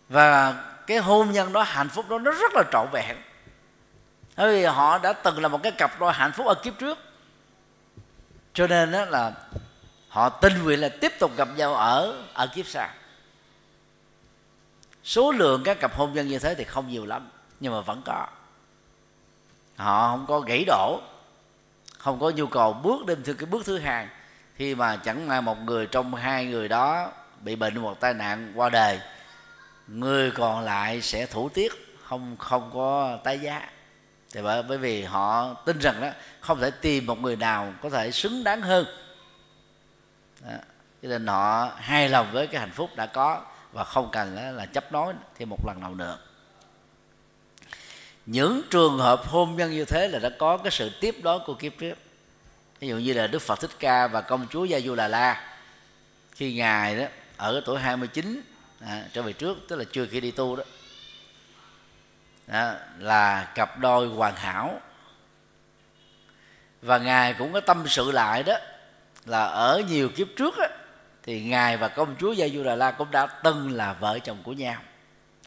[0.08, 0.52] Và
[0.86, 3.16] cái hôn nhân đó, hạnh phúc đó, nó rất là trọn vẹn.
[4.36, 6.98] Bởi vì họ đã từng là một cái cặp đôi hạnh phúc ở kiếp trước.
[8.54, 9.32] Cho nên đó là
[10.08, 12.88] họ tin nguyện là tiếp tục gặp nhau ở ở kiếp sau.
[15.04, 18.02] Số lượng các cặp hôn nhân như thế thì không nhiều lắm, nhưng mà vẫn
[18.04, 18.26] có.
[19.76, 21.00] Họ không có gãy đổ,
[21.98, 24.08] không có nhu cầu bước đến thứ, cái bước thứ hai
[24.60, 28.52] khi mà chẳng may một người trong hai người đó bị bệnh hoặc tai nạn
[28.54, 29.00] qua đời
[29.86, 31.72] người còn lại sẽ thủ tiết
[32.04, 33.70] không không có tái giá.
[34.32, 36.08] Thì bởi, bởi vì họ tin rằng đó
[36.40, 38.86] không thể tìm một người nào có thể xứng đáng hơn.
[40.40, 40.52] Đó.
[41.02, 43.42] cho nên họ hài lòng với cái hạnh phúc đã có
[43.72, 46.18] và không cần là, là chấp nối thêm một lần nào nữa.
[48.26, 51.54] Những trường hợp hôn nhân như thế là đã có cái sự tiếp đó của
[51.54, 51.98] kiếp trước
[52.80, 55.54] ví dụ như là Đức Phật Thích Ca và công chúa Gia Du Đà La.
[56.32, 57.04] Khi ngài đó
[57.36, 58.42] ở tuổi 29
[58.80, 60.64] à, trở về trước tức là chưa khi đi tu đó
[62.46, 64.80] à, là cặp đôi hoàn hảo.
[66.82, 68.54] Và ngài cũng có tâm sự lại đó
[69.26, 70.68] là ở nhiều kiếp trước á,
[71.22, 74.38] thì ngài và công chúa Gia Du Đà La cũng đã từng là vợ chồng
[74.42, 74.80] của nhau.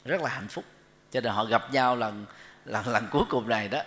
[0.05, 0.63] Rất là hạnh phúc.
[1.11, 2.25] Cho nên họ gặp nhau lần
[2.65, 3.81] lần lần cuối cùng này đó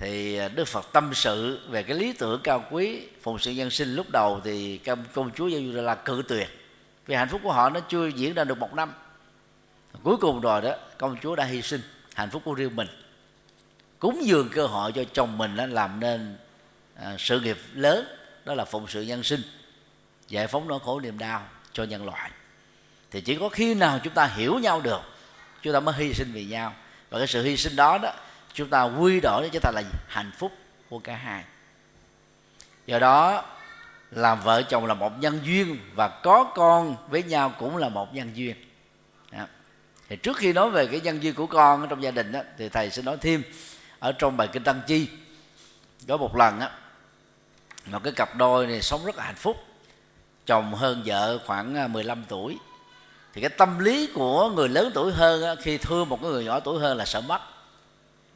[0.00, 3.70] thì à, Đức Phật tâm sự về cái lý tưởng cao quý phụng sự nhân
[3.70, 6.48] sinh lúc đầu thì công, công chúa Gia Du Đà cự tuyệt.
[7.06, 8.92] Vì hạnh phúc của họ nó chưa diễn ra được một năm.
[10.02, 11.80] Cuối cùng rồi đó công chúa đã hy sinh
[12.14, 12.88] hạnh phúc của riêng mình.
[13.98, 16.36] Cúng dường cơ hội cho chồng mình đó làm nên
[16.94, 18.06] à, sự nghiệp lớn
[18.44, 19.42] đó là phụng sự nhân sinh
[20.28, 21.42] giải phóng nỗi khổ niềm đau
[21.72, 22.30] cho nhân loại.
[23.10, 25.00] Thì chỉ có khi nào chúng ta hiểu nhau được
[25.62, 26.74] chúng ta mới hy sinh vì nhau.
[27.10, 28.12] Và cái sự hy sinh đó đó
[28.54, 30.52] chúng ta quy đổi cho thành là hạnh phúc
[30.90, 31.44] của cả hai.
[32.86, 33.44] Do đó
[34.10, 38.14] làm vợ chồng là một nhân duyên và có con với nhau cũng là một
[38.14, 38.56] nhân duyên.
[39.32, 39.46] Đó.
[40.08, 42.40] thì trước khi nói về cái nhân duyên của con ở trong gia đình đó,
[42.58, 43.42] thì thầy sẽ nói thêm
[43.98, 45.08] ở trong bài kinh tăng chi.
[46.08, 46.70] Có một lần á
[47.86, 49.56] một cái cặp đôi này sống rất là hạnh phúc
[50.46, 52.58] chồng hơn vợ khoảng à, 15 tuổi.
[53.34, 56.44] Thì cái tâm lý của người lớn tuổi hơn á, khi thương một cái người
[56.44, 57.40] nhỏ tuổi hơn là sợ mất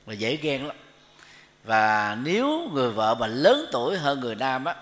[0.06, 0.76] và dễ ghen lắm.
[1.64, 4.74] Và nếu người vợ mà lớn tuổi hơn người nam á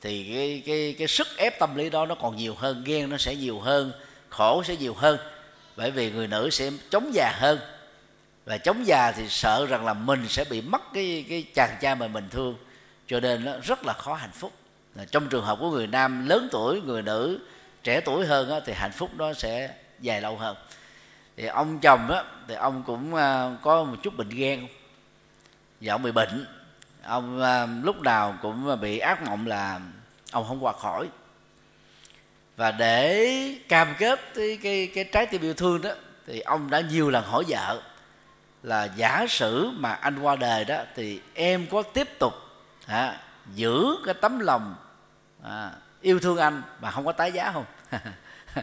[0.00, 3.16] thì cái cái cái sức ép tâm lý đó nó còn nhiều hơn ghen nó
[3.16, 3.92] sẽ nhiều hơn
[4.28, 5.18] khổ sẽ nhiều hơn.
[5.76, 7.58] Bởi vì người nữ sẽ chống già hơn.
[8.44, 11.94] Và chống già thì sợ rằng là mình sẽ bị mất cái cái chàng trai
[11.94, 12.56] mà mình thương.
[13.06, 14.52] Cho nên nó rất là khó hạnh phúc.
[15.10, 17.38] Trong trường hợp của người nam lớn tuổi người nữ
[17.82, 20.56] trẻ tuổi hơn á, thì hạnh phúc đó sẽ dài lâu hơn
[21.38, 24.68] thì ông chồng á thì ông cũng à, có một chút bệnh ghen
[25.80, 26.46] và ông bị bệnh.
[27.02, 29.80] Ông à, lúc nào cũng bị ác mộng là
[30.32, 31.08] ông không qua khỏi.
[32.56, 35.90] Và để cam kết cái cái, cái trái tim yêu thương đó
[36.26, 37.82] thì ông đã nhiều lần hỏi vợ
[38.62, 42.34] là giả sử mà anh qua đời đó thì em có tiếp tục
[42.86, 43.20] à,
[43.54, 44.74] giữ cái tấm lòng
[45.42, 45.70] à,
[46.00, 47.64] yêu thương anh mà không có tái giá không?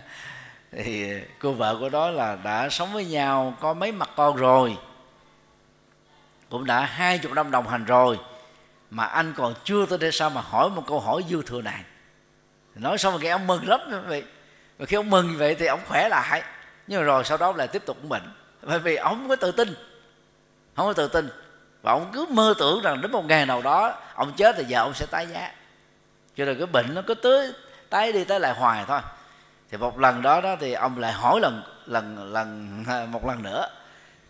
[0.84, 4.78] thì cô vợ của đó là đã sống với nhau có mấy mặt con rồi.
[6.50, 8.20] Cũng đã hai chục năm đồng hành rồi.
[8.90, 11.84] Mà anh còn chưa tới đây sao mà hỏi một câu hỏi dư thừa này.
[12.76, 14.24] Nói xong rồi cái ông mừng lắm vậy
[14.78, 16.44] và khi ông mừng như vậy thì ông khỏe lại.
[16.88, 18.34] Nhưng mà rồi sau đó lại tiếp tục bệnh.
[18.62, 19.74] Bởi vì ông không có tự tin.
[20.76, 21.30] Không có tự tin.
[21.82, 24.80] Và ông cứ mơ tưởng rằng đến một ngày nào đó, ông chết thì giờ
[24.80, 25.52] ông sẽ tái giá.
[26.36, 27.54] Cho nên cái bệnh nó cứ tới,
[27.90, 29.00] tái đi tái lại hoài thôi
[29.72, 33.70] thì một lần đó đó thì ông lại hỏi lần lần lần một lần nữa.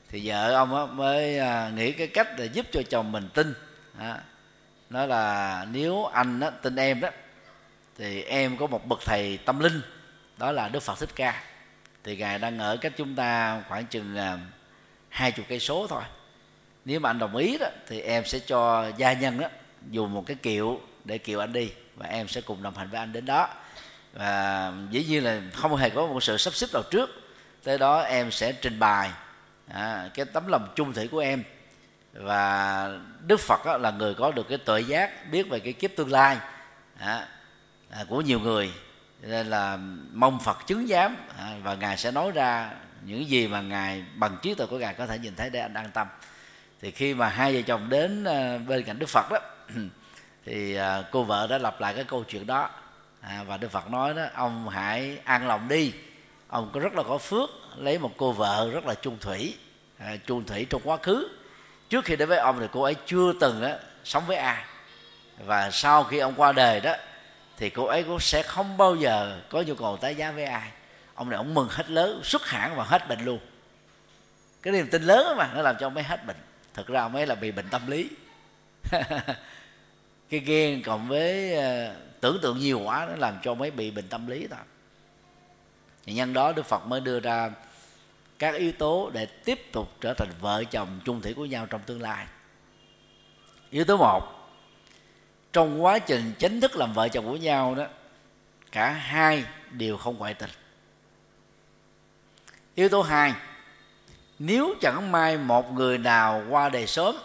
[0.10, 3.54] Thì vợ ông mới à, nghĩ cái cách để giúp cho chồng mình tin.
[4.90, 7.10] Nói là nếu anh đó, tin em đó
[7.98, 9.82] thì em có một bậc thầy tâm linh
[10.38, 11.44] đó là đức phật thích ca.
[12.04, 14.38] Thì ngài đang ở cách chúng ta khoảng chừng à,
[15.10, 16.04] hai chục cây số thôi.
[16.86, 19.48] Nếu mà anh đồng ý đó thì em sẽ cho gia nhân đó
[19.90, 23.00] dùng một cái kiệu để kiệu anh đi và em sẽ cùng đồng hành với
[23.00, 23.50] anh đến đó
[24.16, 27.10] và dĩ nhiên là không hề có một sự sắp xếp nào trước.
[27.64, 29.12] Tới đó em sẽ trình bày
[29.68, 31.44] à, cái tấm lòng chung thủy của em.
[32.14, 32.90] Và
[33.28, 36.38] đức phật là người có được cái tuệ giác biết về cái kiếp tương lai
[37.00, 37.28] à,
[37.90, 38.72] à, của nhiều người.
[39.22, 39.78] Nên là
[40.14, 42.72] mong phật chứng giám à, và ngài sẽ nói ra
[43.06, 45.74] những gì mà ngài bằng trí tuệ của ngài có thể nhìn thấy để anh
[45.74, 46.08] an tâm.
[46.82, 49.40] Thì khi mà hai vợ chồng đến à, bên cạnh đức phật đó
[50.46, 52.70] thì à, cô vợ đã lặp lại cái câu chuyện đó
[53.28, 55.94] à, và đức phật nói đó ông hãy an lòng đi.
[56.48, 59.58] Ông có rất là có phước lấy một cô vợ rất là chung thủy
[59.98, 61.28] à, chung thủy trong quá khứ.
[61.90, 63.72] Trước khi đến với ông thì cô ấy chưa từng đó,
[64.04, 64.64] sống với ai.
[65.46, 66.96] Và sau khi ông qua đời đó
[67.58, 70.70] thì cô ấy cũng sẽ không bao giờ có nhu cầu tái giá với ai.
[71.16, 73.40] Ông này ông mừng hết lớn xuất hẳn và hết bệnh luôn.
[74.62, 76.38] Cái niềm tin lớn mà nó làm cho ông ấy hết bệnh.
[76.74, 78.10] Thực ra ông ấy là bị bệnh tâm lý.
[80.30, 81.96] Cái ghen cộng với ờ,
[82.26, 84.60] tưởng tượng nhiều quá, nó làm cho mấy bị bệnh tâm lý thôi
[86.06, 87.52] thì nhân đó đức phật mới đưa ra
[88.40, 91.82] các yếu tố để tiếp tục trở thành vợ chồng chung thủy của nhau trong
[91.86, 92.28] tương lai.
[93.70, 94.50] Yếu tố một,
[95.54, 97.86] trong quá trình chính thức làm vợ chồng của nhau đó,
[98.72, 100.50] cả hai đều không ngoại tình.
[102.76, 103.34] Yếu tố hai,
[104.40, 107.16] nếu chẳng may một người nào qua đời sớm,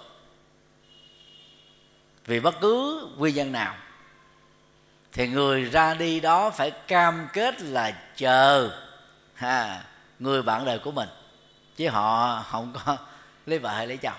[2.26, 3.76] vì bất cứ nguyên nhân nào
[5.12, 8.70] thì người ra đi đó phải cam kết là chờ
[9.34, 9.82] ha,
[10.18, 11.08] người bạn đời của mình.
[11.76, 12.96] Chứ họ không có
[13.46, 14.18] lấy vợ hay lấy chồng.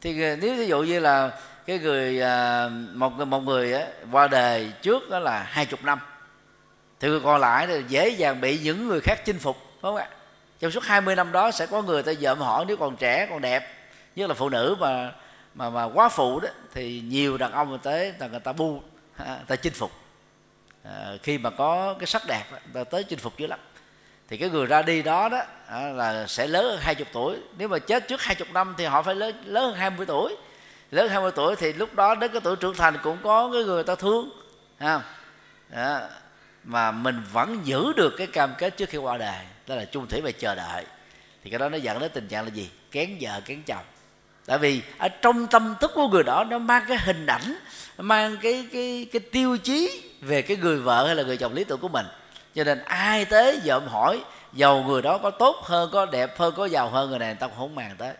[0.00, 1.30] Thì nếu ví dụ như là
[1.66, 6.00] cái người à, một một người á, qua đời trước đó là hai chục năm.
[7.00, 9.96] Thì người còn lại thì dễ dàng bị những người khác chinh phục đúng không
[9.96, 10.08] ạ?
[10.60, 13.40] Trong suốt 20 năm đó sẽ có người ta dợm hỏi nếu còn trẻ còn
[13.40, 13.72] đẹp.
[14.16, 15.12] Nhất là phụ nữ mà
[15.54, 18.80] mà mà quá phụ đó thì nhiều đàn ông người tới là người ta bu.
[19.16, 19.92] À, ta chinh phục.
[20.84, 23.58] À, khi mà có cái sắc đẹp ta tới chinh phục dữ lắm.
[24.28, 27.36] Thì cái người ra đi đó đó à, là sẽ lớn hơn hai chục tuổi.
[27.58, 30.06] Nếu mà chết trước hai chục năm thì họ phải lớn lớn hơn hai mươi
[30.06, 30.36] tuổi.
[30.90, 33.82] Lớn 20 tuổi thì lúc đó đến cái tuổi trưởng thành cũng có cái người
[33.84, 34.30] ta thương
[34.78, 35.00] ha.
[35.70, 36.08] À,
[36.64, 40.06] mà mình vẫn giữ được cái cam kết trước khi qua đời đó là chung
[40.06, 40.84] thủy và chờ đợi.
[41.44, 42.70] Thì cái đó nó dẫn đến tình trạng là gì?
[42.90, 43.84] Kén vợ kén chồng.
[44.46, 47.54] Tại vì ở trong tâm thức của người đó nó mang cái hình ảnh
[47.98, 51.64] mang cái cái cái tiêu chí về cái người vợ hay là người chồng lý
[51.64, 52.06] tưởng của mình.
[52.54, 56.54] Cho nên ai tới dòm hỏi, giàu người đó có tốt hơn, có đẹp hơn,
[56.56, 58.14] có giàu hơn người này, người ta cũng không màng tới.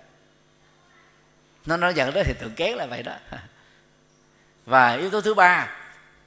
[1.67, 3.13] Nó nó dẫn đó thì tượng kén là vậy đó.
[4.67, 5.69] Và yếu tố thứ ba,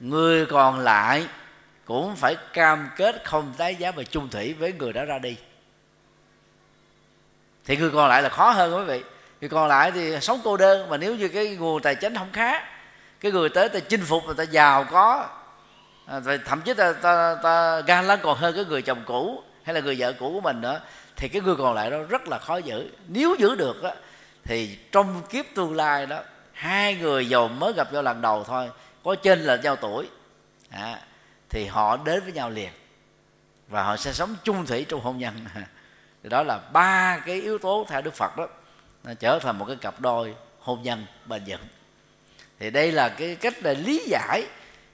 [0.00, 1.26] người còn lại
[1.84, 5.36] cũng phải cam kết không tái giá và chung thủy với người đó ra đi.
[7.64, 9.02] Thì người còn lại là khó hơn quý vị.
[9.40, 12.32] Người còn lại thì sống cô đơn, mà nếu như cái nguồn tài chính không
[12.32, 12.69] khá
[13.20, 15.28] cái người tới ta chinh phục người ta giàu có.
[16.06, 19.74] À, thậm chí ta, ta, ta gan lắm còn hơn cái người chồng cũ hay
[19.74, 20.80] là người vợ cũ của mình nữa.
[21.16, 22.90] Thì cái người còn lại đó rất là khó giữ.
[23.08, 23.94] Nếu giữ được á
[24.44, 28.70] thì trong kiếp tương lai đó hai người giàu mới gặp nhau lần đầu thôi.
[29.04, 30.08] Có trên là nhau tuổi.
[30.70, 31.00] À,
[31.48, 32.70] thì họ đến với nhau liền.
[33.68, 35.34] Và họ sẽ sống chung thủy trong hôn nhân.
[36.22, 38.48] Thì đó là ba cái yếu tố theo đức phật đó.
[39.04, 41.60] Nó trở thành một cái cặp đôi hôn nhân bền vững
[42.60, 44.46] thì đây là cái cách để lý giải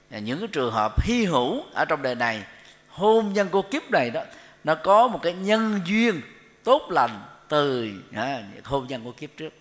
[0.09, 2.43] những cái trường hợp hy hữu ở trong đời này.
[2.87, 4.23] Hôn nhân của kiếp này đó
[4.63, 6.21] nó có một cái nhân duyên
[6.63, 9.53] tốt lành từ à, hôn nhân của kiếp trước.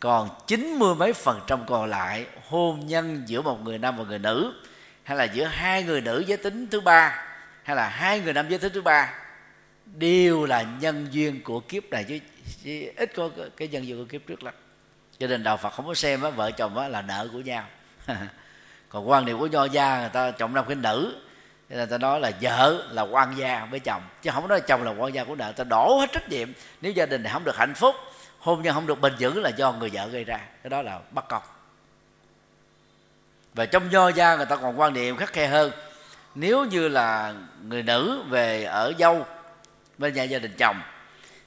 [0.00, 4.04] Còn chín mươi mấy phần trăm còn lại hôn nhân giữa một người nam và
[4.04, 4.54] người nữ
[5.02, 7.24] hay là giữa hai người nữ giới tính thứ ba
[7.62, 9.14] hay là hai người nam giới tính thứ ba
[9.86, 12.04] đều là nhân duyên của kiếp này.
[12.04, 12.18] Chứ,
[12.64, 14.54] chứ ít có cái nhân duyên của kiếp trước lắm
[15.20, 17.64] cho nên đạo phật không có xem á, vợ chồng á, là nợ của nhau.
[18.88, 21.16] Còn quan niệm của nho gia người ta trọng nam khinh nữ.
[21.68, 24.02] Nên người ta nói là vợ là quan gia với chồng.
[24.22, 25.52] Chứ không nói chồng là quan gia của nợ.
[25.52, 26.48] Ta đổ hết trách nhiệm.
[26.80, 27.94] Nếu gia đình này không được hạnh phúc
[28.38, 30.40] hôn nhân không được bền vững là do người vợ gây ra.
[30.62, 31.42] Cái đó là bất công.
[33.54, 35.72] và trong nho gia người ta còn quan niệm khắc khe hơn.
[36.34, 39.26] Nếu như là người nữ về ở dâu
[39.98, 40.80] bên nhà gia đình chồng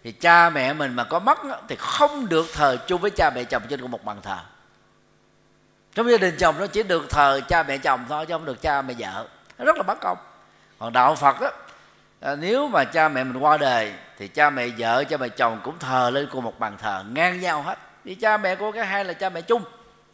[0.03, 3.43] thì cha mẹ mình mà có mất thì không được thờ chung với cha mẹ
[3.43, 4.37] chồng trên một bàn thờ.
[5.95, 8.61] Trong gia đình chồng nó chỉ được thờ cha mẹ chồng thôi, chứ không được
[8.61, 9.27] cha mẹ vợ.
[9.57, 10.17] Nó rất là bất công.
[10.79, 11.51] Còn đạo phật á
[12.19, 15.59] à, nếu mà cha mẹ mình qua đời, thì cha mẹ vợ, cha mẹ chồng
[15.63, 17.79] cũng thờ lên cùng một bàn thờ, ngang nhau hết.
[18.03, 19.63] Vì cha mẹ của cái hai là cha mẹ chung.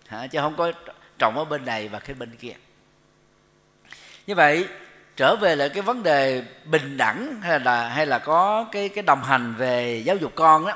[0.07, 0.27] Hả?
[0.27, 0.71] chứ không có
[1.19, 2.53] trọng ở bên này và cái bên kia.
[4.27, 4.67] Như vậy
[5.17, 9.03] trở về lại cái vấn đề bình đẳng hay là hay là có cái cái
[9.03, 10.73] đồng hành về giáo dục con đó,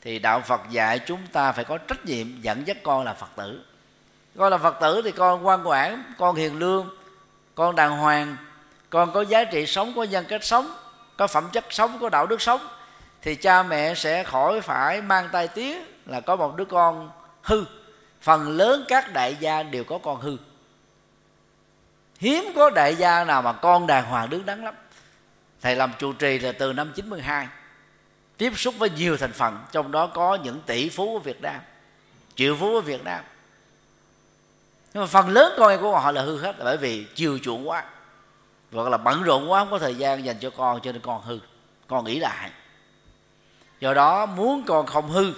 [0.00, 3.30] thì đạo Phật dạy chúng ta phải có trách nhiệm dẫn dắt con là Phật
[3.36, 3.64] tử.
[4.38, 6.88] Con là Phật tử thì con ngoan ngoãn, con hiền lương,
[7.54, 8.36] con đàng hoàng,
[8.90, 10.74] con có giá trị sống, có nhân cách sống,
[11.16, 12.60] có phẩm chất sống, có đạo đức sống,
[13.22, 17.10] thì cha mẹ sẽ khỏi phải mang tay tiếng là có một đứa con
[17.42, 17.64] hư.
[18.20, 20.36] Phần lớn các đại gia đều có con hư
[22.22, 24.74] hiếm có đại gia nào mà con đàng hoàng đứng đắn lắm.
[25.60, 27.48] Thầy làm trụ trì là từ năm 92
[28.36, 31.60] tiếp xúc với nhiều thành phần, trong đó có những tỷ phú của Việt Nam,
[32.34, 33.24] triệu phú của Việt Nam.
[34.94, 37.38] Nhưng mà phần lớn con em của họ là hư hết là bởi vì chiều
[37.42, 37.84] chuộng quá,
[38.72, 41.22] hoặc là bận rộn quá, không có thời gian dành cho con, cho nên con
[41.22, 41.38] hư,
[41.88, 42.50] con nghĩ lại
[43.80, 45.32] do đó muốn con không hư,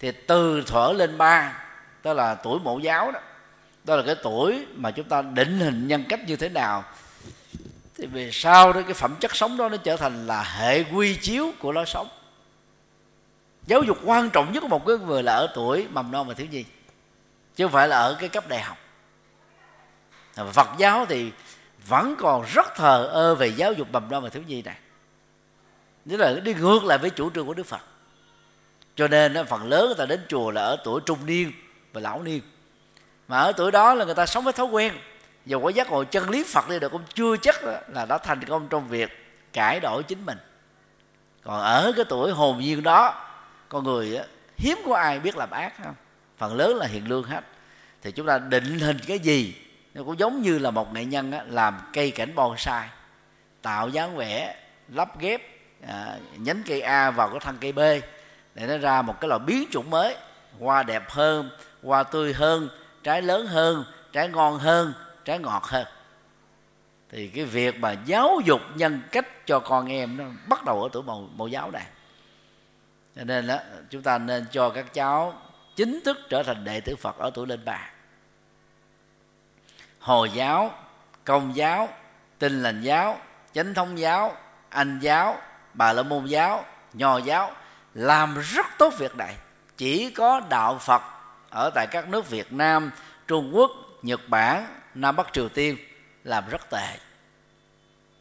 [0.00, 1.64] thì từ thở lên ba,
[2.02, 3.20] tức là tuổi mẫu giáo đó
[3.84, 6.84] đó là cái tuổi mà chúng ta định hình nhân cách như thế nào.
[7.98, 11.16] Thì về sau đó cái phẩm chất sống đó nó trở thành là hệ quy
[11.16, 12.08] chiếu của lối sống.
[13.66, 16.34] Giáo dục quan trọng nhất của một cái người là ở tuổi mầm non và
[16.34, 16.64] thiếu nhi,
[17.56, 18.78] chứ không phải là ở cái cấp đại học.
[20.52, 21.30] Phật giáo thì
[21.86, 24.76] vẫn còn rất thờ ơ về giáo dục mầm non và thiếu nhi này.
[26.04, 27.80] Nghĩa là đi ngược lại với chủ trương của Đức Phật.
[28.96, 31.52] Cho nên phần lớn người ta đến chùa là ở tuổi trung niên
[31.92, 32.40] và lão niên
[33.28, 34.94] mà ở tuổi đó là người ta sống với thói quen.
[35.46, 38.44] Dù có giác ngộ chân lý phật đi được cũng chưa chắc là đã thành
[38.44, 39.10] công trong việc
[39.52, 40.38] cải đổi chính mình.
[41.42, 43.26] Còn ở cái tuổi hồn nhiên đó
[43.68, 44.18] con người
[44.56, 45.94] hiếm có ai biết làm ác không?
[46.38, 47.40] Phần lớn là hiền lương hết.
[48.02, 49.54] Thì chúng ta định hình cái gì
[49.94, 52.88] nó cũng giống như là một nghệ nhân làm cây cảnh bonsai
[53.62, 54.56] tạo dáng vẽ
[54.88, 55.42] lắp ghép
[55.88, 57.78] à, nhánh cây A vào cái thân cây B
[58.54, 60.16] để nó ra một cái loại biến chủng mới
[60.60, 61.50] hoa đẹp hơn
[61.82, 62.68] hoa tươi hơn
[63.04, 64.92] trái lớn hơn trái ngon hơn
[65.24, 65.86] trái ngọt hơn.
[67.10, 70.88] Thì cái việc mà giáo dục nhân cách cho con em nó bắt đầu ở
[70.92, 71.86] tuổi mẫu, mẫu giáo này.
[73.16, 73.58] Cho nên đó
[73.90, 75.42] chúng ta nên cho các cháu
[75.76, 77.90] chính thức trở thành đệ tử phật ở tuổi lên ba.
[79.98, 80.72] Hồi giáo
[81.24, 81.88] công giáo
[82.38, 83.18] tinh lành giáo
[83.52, 84.36] chánh thống giáo
[84.68, 85.38] anh giáo
[85.74, 87.52] bà la môn giáo nho giáo
[87.94, 89.36] làm rất tốt việc này.
[89.76, 91.02] Chỉ có đạo phật
[91.54, 92.90] ở tại các nước việt nam
[93.26, 93.70] trung quốc
[94.02, 95.76] nhật bản nam bắc triều tiên
[96.24, 96.88] làm rất tệ.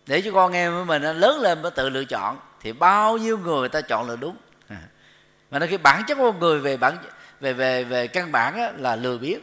[0.07, 3.37] Để cho con em của mình lớn lên mới tự lựa chọn thì bao nhiêu
[3.37, 4.35] người ta chọn là đúng.
[5.51, 6.97] Mà nó cái bản chất của con người về bản
[7.39, 9.39] về về về căn bản á, là lừa biếng.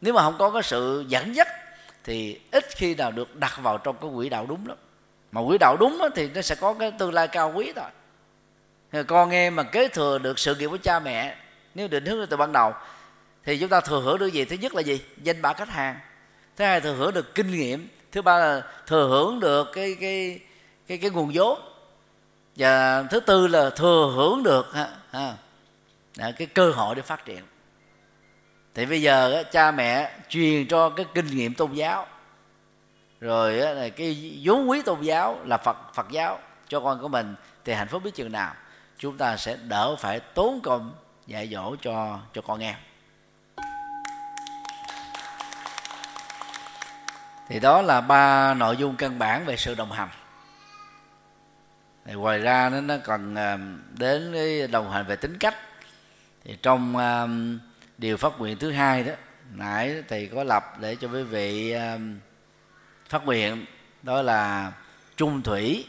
[0.00, 1.48] Nếu mà không có cái sự dẫn dắt
[2.04, 4.76] thì ít khi nào được đặt vào trong cái quỹ đạo đúng lắm.
[5.32, 9.04] Mà quỹ đạo đúng á, thì nó sẽ có cái tương lai cao quý thôi.
[9.04, 11.36] Con em mà kế thừa được sự nghiệp của cha mẹ
[11.74, 12.72] nếu định hướng từ ban đầu
[13.44, 14.44] thì chúng ta thừa hưởng được gì?
[14.44, 15.02] Thứ nhất là gì?
[15.22, 16.00] Danh bạ khách hàng.
[16.56, 17.88] Thứ hai thừa hưởng được kinh nghiệm.
[18.12, 20.40] Thứ ba là thừa hưởng được cái cái
[20.86, 21.60] cái cái nguồn vốn.
[22.56, 25.34] Và thứ tư là thừa hưởng được ha, ha,
[26.32, 27.42] cái cơ hội để phát triển.
[28.74, 32.06] Thì bây giờ cha mẹ truyền cho cái kinh nghiệm tôn giáo.
[33.20, 37.34] Rồi là cái vốn quý tôn giáo là phật phật giáo cho con của mình
[37.64, 38.54] thì hạnh phúc biết chừng nào?
[38.98, 40.92] Chúng ta sẽ đỡ phải tốn công
[41.30, 42.74] dạy dỗ cho cho con em
[47.48, 50.08] thì đó là ba nội dung căn bản về sự đồng hành.
[52.04, 53.58] Thì ngoài ra nó nó còn ờ,
[53.98, 55.54] đến cái đồng hành về tính cách.
[56.44, 57.28] Thì trong ờ,
[57.98, 59.12] điều phát nguyện thứ hai đó,
[59.52, 61.98] nãy thầy có lập để cho quý vị ờ,
[63.08, 63.64] phát nguyện.
[64.02, 64.72] Đó là
[65.16, 65.86] trung thủy,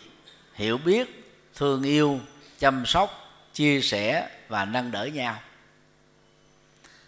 [0.54, 2.20] hiểu biết, thương yêu,
[2.60, 3.21] chăm sóc
[3.54, 5.36] chia sẻ và nâng đỡ nhau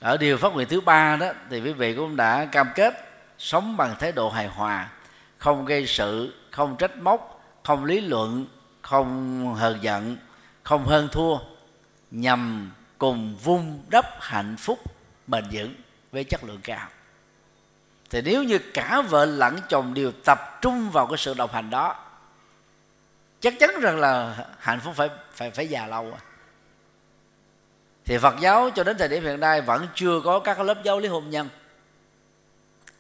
[0.04, 2.94] ở điều phát nguyện thứ ba đó, thì quý vị cũng đã cam kết
[3.38, 4.90] sống bằng thái độ hài hòa,
[5.38, 8.46] không gây sự, không trách móc, không lý luận,
[8.82, 10.18] không hờn giận,
[10.64, 11.38] không hơn thua,
[12.12, 14.80] nhằm cùng vun đắp hạnh phúc
[15.28, 15.76] bền vững
[16.12, 16.88] với chất lượng cao
[18.10, 21.70] thì nếu như cả vợ lẫn chồng đều tập trung vào cái sự đồng hành
[21.70, 21.96] đó,
[23.40, 26.33] chắc chắn rằng là hạnh phúc phải phải phải già lâu à
[28.06, 31.00] thì Phật giáo cho đến thời điểm hiện nay vẫn chưa có các lớp giáo
[31.00, 31.50] lý hôn nhân.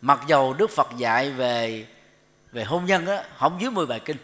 [0.01, 1.85] Mặc dầu Đức Phật dạy về
[2.51, 4.17] về hôn nhân á, không dưới 10 bài kinh.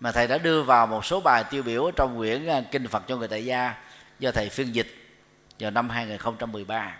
[0.00, 3.02] Mà thầy đã đưa vào một số bài tiêu biểu trong quyển à, kinh Phật
[3.08, 3.74] cho người tại gia
[4.18, 4.94] do thầy phiên dịch
[5.60, 6.96] vào năm 2013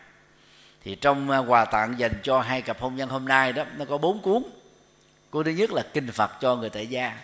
[0.84, 3.84] thì trong à, quà tặng dành cho hai cặp hôn nhân hôm nay đó, nó
[3.84, 4.42] có bốn cuốn.
[5.30, 7.18] Cuốn thứ nhất là kinh Phật cho người tại gia.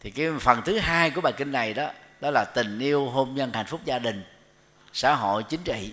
[0.00, 1.90] Thì cái phần thứ hai của bài kinh này đó
[2.24, 4.24] đó là tình yêu hôn nhân hạnh phúc gia đình,
[4.92, 5.92] xã hội chính trị.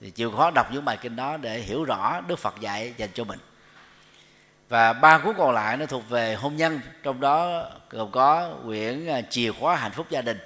[0.00, 3.10] Thì chịu khó đọc những bài kinh đó để hiểu rõ Đức Phật dạy dành
[3.14, 3.38] cho mình.
[4.68, 9.06] Và ba cuốn còn lại nó thuộc về hôn nhân, trong đó gồm có quyển
[9.06, 10.38] à, chìa khóa hạnh phúc gia đình.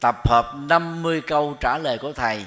[0.00, 2.46] Tập hợp 50 câu trả lời của thầy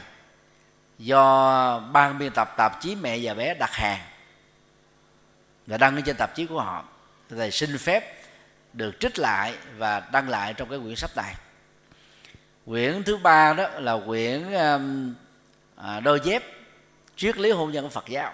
[0.98, 4.00] do ban biên tập tạp chí mẹ và bé đặt hàng
[5.68, 6.84] và đăng lên trên tạp chí của họ.
[7.30, 8.19] Thầy xin phép
[8.74, 11.36] được trích lại và đăng lại trong cái quyển sách này.
[12.66, 15.14] Quyển thứ ba đó là quyển um,
[15.76, 16.44] à, đôi dép
[17.16, 18.34] triết lý hôn nhân của phật giáo.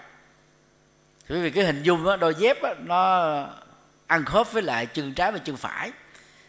[1.28, 3.46] Bởi vì cái hình dung đó, đôi dép đó, nó
[4.06, 5.92] ăn khớp với lại chân trái và chân phải.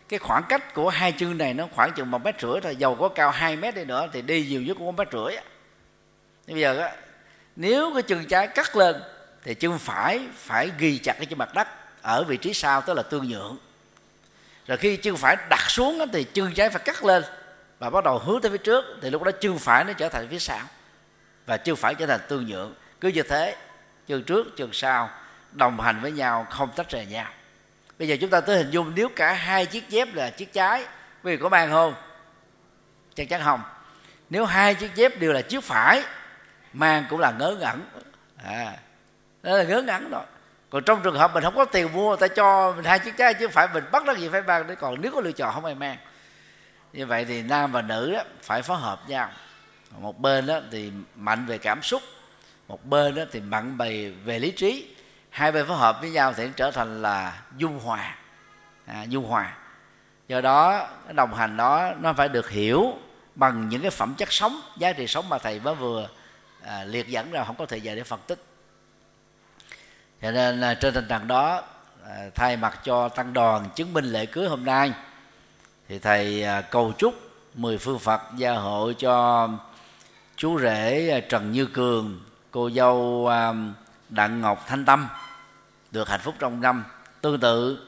[0.10, 2.96] Cái khoảng cách của hai chân này nó khoảng chừng một mét rưỡi thôi dầu
[2.96, 5.36] có cao hai mét đi nữa thì đi nhiều nhất cũng một mét rưỡi
[6.48, 6.90] bây giờ đó,
[7.56, 8.96] nếu cái chân trái cắt lên
[9.44, 11.68] thì chân phải phải ghi chặt cái chân mặt đất
[12.02, 13.58] ở vị trí sau tức là tương nhượng
[14.68, 17.24] rồi khi chân phải đặt xuống thì chân trái phải cắt lên
[17.80, 18.86] và bắt đầu hướng tới phía trước.
[19.02, 20.62] Thì lúc đó chân phải nó trở thành phía sau
[21.46, 22.74] và chân phải trở thành tương nhượng.
[23.02, 23.56] Cứ như thế,
[24.08, 25.10] chân trước, chân sau
[25.52, 27.28] đồng hành với nhau, không tách rời nhau.
[28.00, 30.82] Bây giờ chúng ta tới hình dung nếu cả hai chiếc dép là chiếc trái,
[31.24, 31.94] quý vị có mang không?
[33.16, 33.62] Chắc chắn không.
[34.30, 36.04] Nếu hai chiếc dép đều là chiếc phải,
[36.74, 37.82] mang cũng là ngớ ngẩn.
[38.44, 38.78] À
[39.44, 40.24] đó là ngớ ngẩn rồi
[40.70, 43.18] còn trong trường hợp mình không có tiền mua người ta cho mình hai chiếc
[43.18, 44.68] trái chứ phải mình bắt nó gì phải mang.
[44.68, 45.98] Đấy còn nếu có lựa chọn không ai mang.
[46.94, 49.30] Như vậy thì nam và nữ đó, phải phối hợp nhau.
[50.00, 52.02] Một bên đó thì mạnh về cảm xúc
[52.68, 54.96] một bên đó thì mạnh bày về lý trí.
[55.30, 58.16] Hai bên phối hợp với nhau thì trở thành là dung hòa.
[58.86, 59.54] À, dung hòa.
[60.28, 62.94] Do đó cái đồng hành đó nó phải được hiểu
[63.36, 66.10] bằng những cái phẩm chất sống giá trị sống mà thầy mới vừa
[66.64, 68.47] à, liệt dẫn ra không có thời gian để phân tích
[70.22, 71.64] cho nên là trên tinh thần đó
[72.06, 74.94] à, thay mặt cho tăng đoàn chứng minh lễ cưới hôm nay,
[75.90, 77.14] thì thầy à, cầu chúc
[77.54, 79.50] mười phương Phật gia hộ cho
[80.36, 82.20] chú rể à, Trần Như Cường,
[82.52, 83.30] cô dâu
[84.10, 85.08] Đặng Ngọc Thanh Tâm
[85.92, 86.86] được hạnh phúc trong năm.
[87.22, 87.88] Tương tự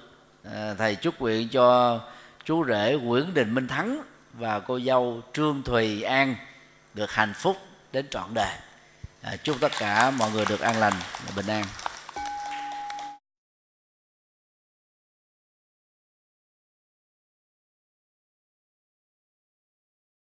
[0.77, 1.99] thầy chúc nguyện cho
[2.45, 4.01] chú rể Nguyễn Đình Minh Thắng
[4.33, 6.35] và cô dâu Trương Thùy An
[6.93, 7.57] được hạnh phúc
[7.91, 8.55] đến trọn đời.
[9.43, 10.93] Chúc tất cả mọi người được an lành
[11.25, 11.63] và bình an.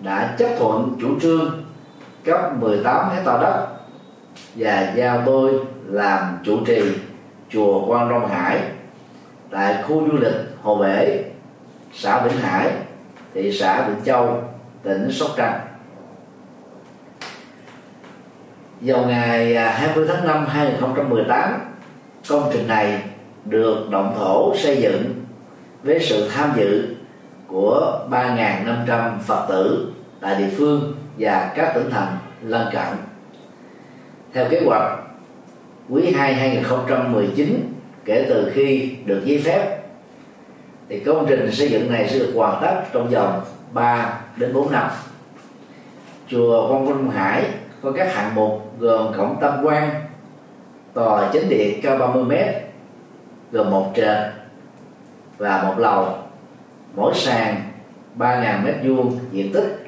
[0.00, 1.64] đã chấp thuận chủ trương
[2.24, 3.66] cấp 18 hectare đất
[4.54, 5.52] và giao tôi
[5.86, 6.82] làm chủ trì
[7.48, 8.60] chùa Quan Long Hải
[9.50, 11.24] tại khu du lịch Hồ Bể,
[11.92, 12.72] xã Vĩnh Hải,
[13.34, 14.42] thị xã Vĩnh Châu,
[14.82, 15.60] tỉnh Sóc Trăng.
[18.80, 21.60] Vào ngày à, 20 tháng 5 2018,
[22.28, 23.02] công trình này
[23.44, 25.14] được động thổ xây dựng
[25.82, 26.95] với sự tham dự
[27.48, 32.96] của 3.500 Phật tử tại địa phương và các tỉnh thành lân cận.
[34.32, 34.98] Theo kế hoạch,
[35.88, 37.72] quý 2 2019
[38.04, 39.82] kể từ khi được giấy phép
[40.88, 43.40] thì công trình xây dựng này sẽ được hoàn tất trong vòng
[43.72, 44.90] 3 đến 4 năm.
[46.28, 47.44] Chùa Quang Vinh Hải
[47.82, 49.90] có các hạng mục gồm cổng tam quan,
[50.92, 52.32] tòa chính điện cao 30 m
[53.52, 54.18] gồm một trệt
[55.38, 56.25] và một lầu
[56.96, 57.62] mỗi sàn
[58.18, 59.86] 3.000 mét vuông diện tích.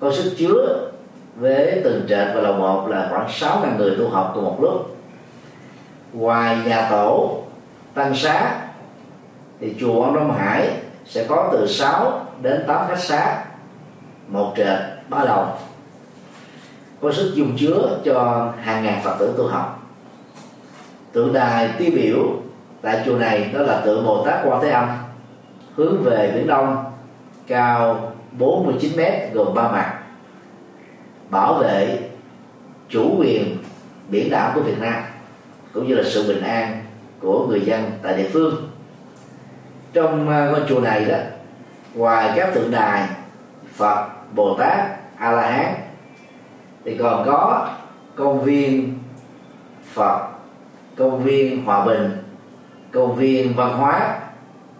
[0.00, 0.90] Có sức chứa
[1.36, 4.96] với từng trệt và lầu một là khoảng 6.000 người tu học cùng một lúc.
[6.12, 7.42] Ngoài nhà tổ,
[7.94, 8.60] tăng xá
[9.60, 10.68] thì chùa Ông Đông Hải
[11.06, 13.44] sẽ có từ 6 đến 8 khách xá,
[14.28, 14.78] một trệt,
[15.08, 15.46] ba lầu.
[17.00, 19.82] Có sức dung chứa cho hàng ngàn phật tử tu học.
[21.12, 22.18] Tượng đài tiêu biểu
[22.82, 24.88] tại chùa này đó là tượng Bồ Tát Quan Thế Âm
[25.76, 26.84] hướng về biển đông,
[27.46, 30.00] cao 49 mét gồm ba mặt.
[31.30, 31.98] Bảo vệ
[32.88, 33.56] chủ quyền
[34.08, 35.02] biển đảo của Việt Nam,
[35.72, 36.82] cũng như là sự bình an
[37.20, 38.68] của người dân tại địa phương.
[39.92, 41.18] Trong à, ngôi chùa này đó,
[41.94, 43.08] ngoài các tượng đài
[43.72, 44.78] Phật, Bồ Tát
[45.16, 45.74] A La Hán
[46.84, 47.68] thì còn có
[48.14, 48.98] công viên
[49.92, 50.28] Phật,
[50.96, 52.10] công viên Hòa Bình,
[52.92, 54.20] công viên văn hóa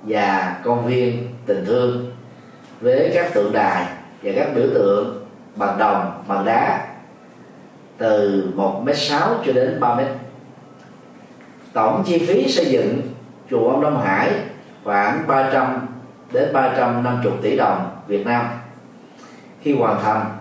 [0.04, 2.12] và công viên tình thương
[2.80, 3.86] với các tượng đài
[4.22, 5.26] và các biểu tượng
[5.56, 6.86] bằng đồng, bằng đá
[7.98, 10.06] từ 1 m sáu cho đến 3 mét.
[11.72, 13.02] Tổng chi phí xây dựng
[13.50, 14.30] chùa ông Đông Hải
[14.84, 15.86] khoảng 300
[16.32, 18.46] đến 350 tỷ đồng Việt Nam.
[19.62, 20.36] Khi hoàn thành,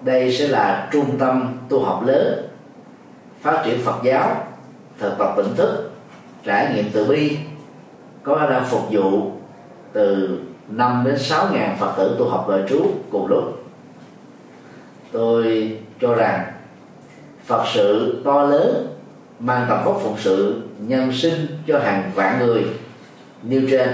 [0.00, 2.48] đây sẽ là trung tâm tu học lớn,
[3.40, 4.46] phát triển Phật giáo,
[4.98, 5.90] thực tập tỉnh thức,
[6.44, 7.38] trải nghiệm từ bi
[8.22, 9.30] có khả phục vụ
[9.92, 13.64] từ 5 đến 6 ngàn Phật tử tu học đời trú cùng lúc.
[15.12, 16.52] Tôi cho rằng
[17.46, 18.86] Phật sự to lớn
[19.38, 22.64] mang tầm vóc phụng sự nhân sinh cho hàng vạn người
[23.42, 23.88] nêu trên.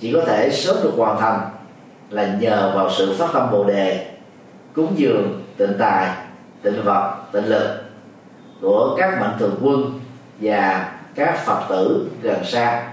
[0.00, 1.40] Chỉ có thể sớm được hoàn thành
[2.10, 4.06] là nhờ vào sự phát tâm bồ đề,
[4.74, 6.08] cúng dường, tịnh tài,
[6.62, 7.82] tịnh vật, tịnh lực
[8.60, 10.00] của các mạnh thường quân
[10.40, 12.92] và các phật tử gần xa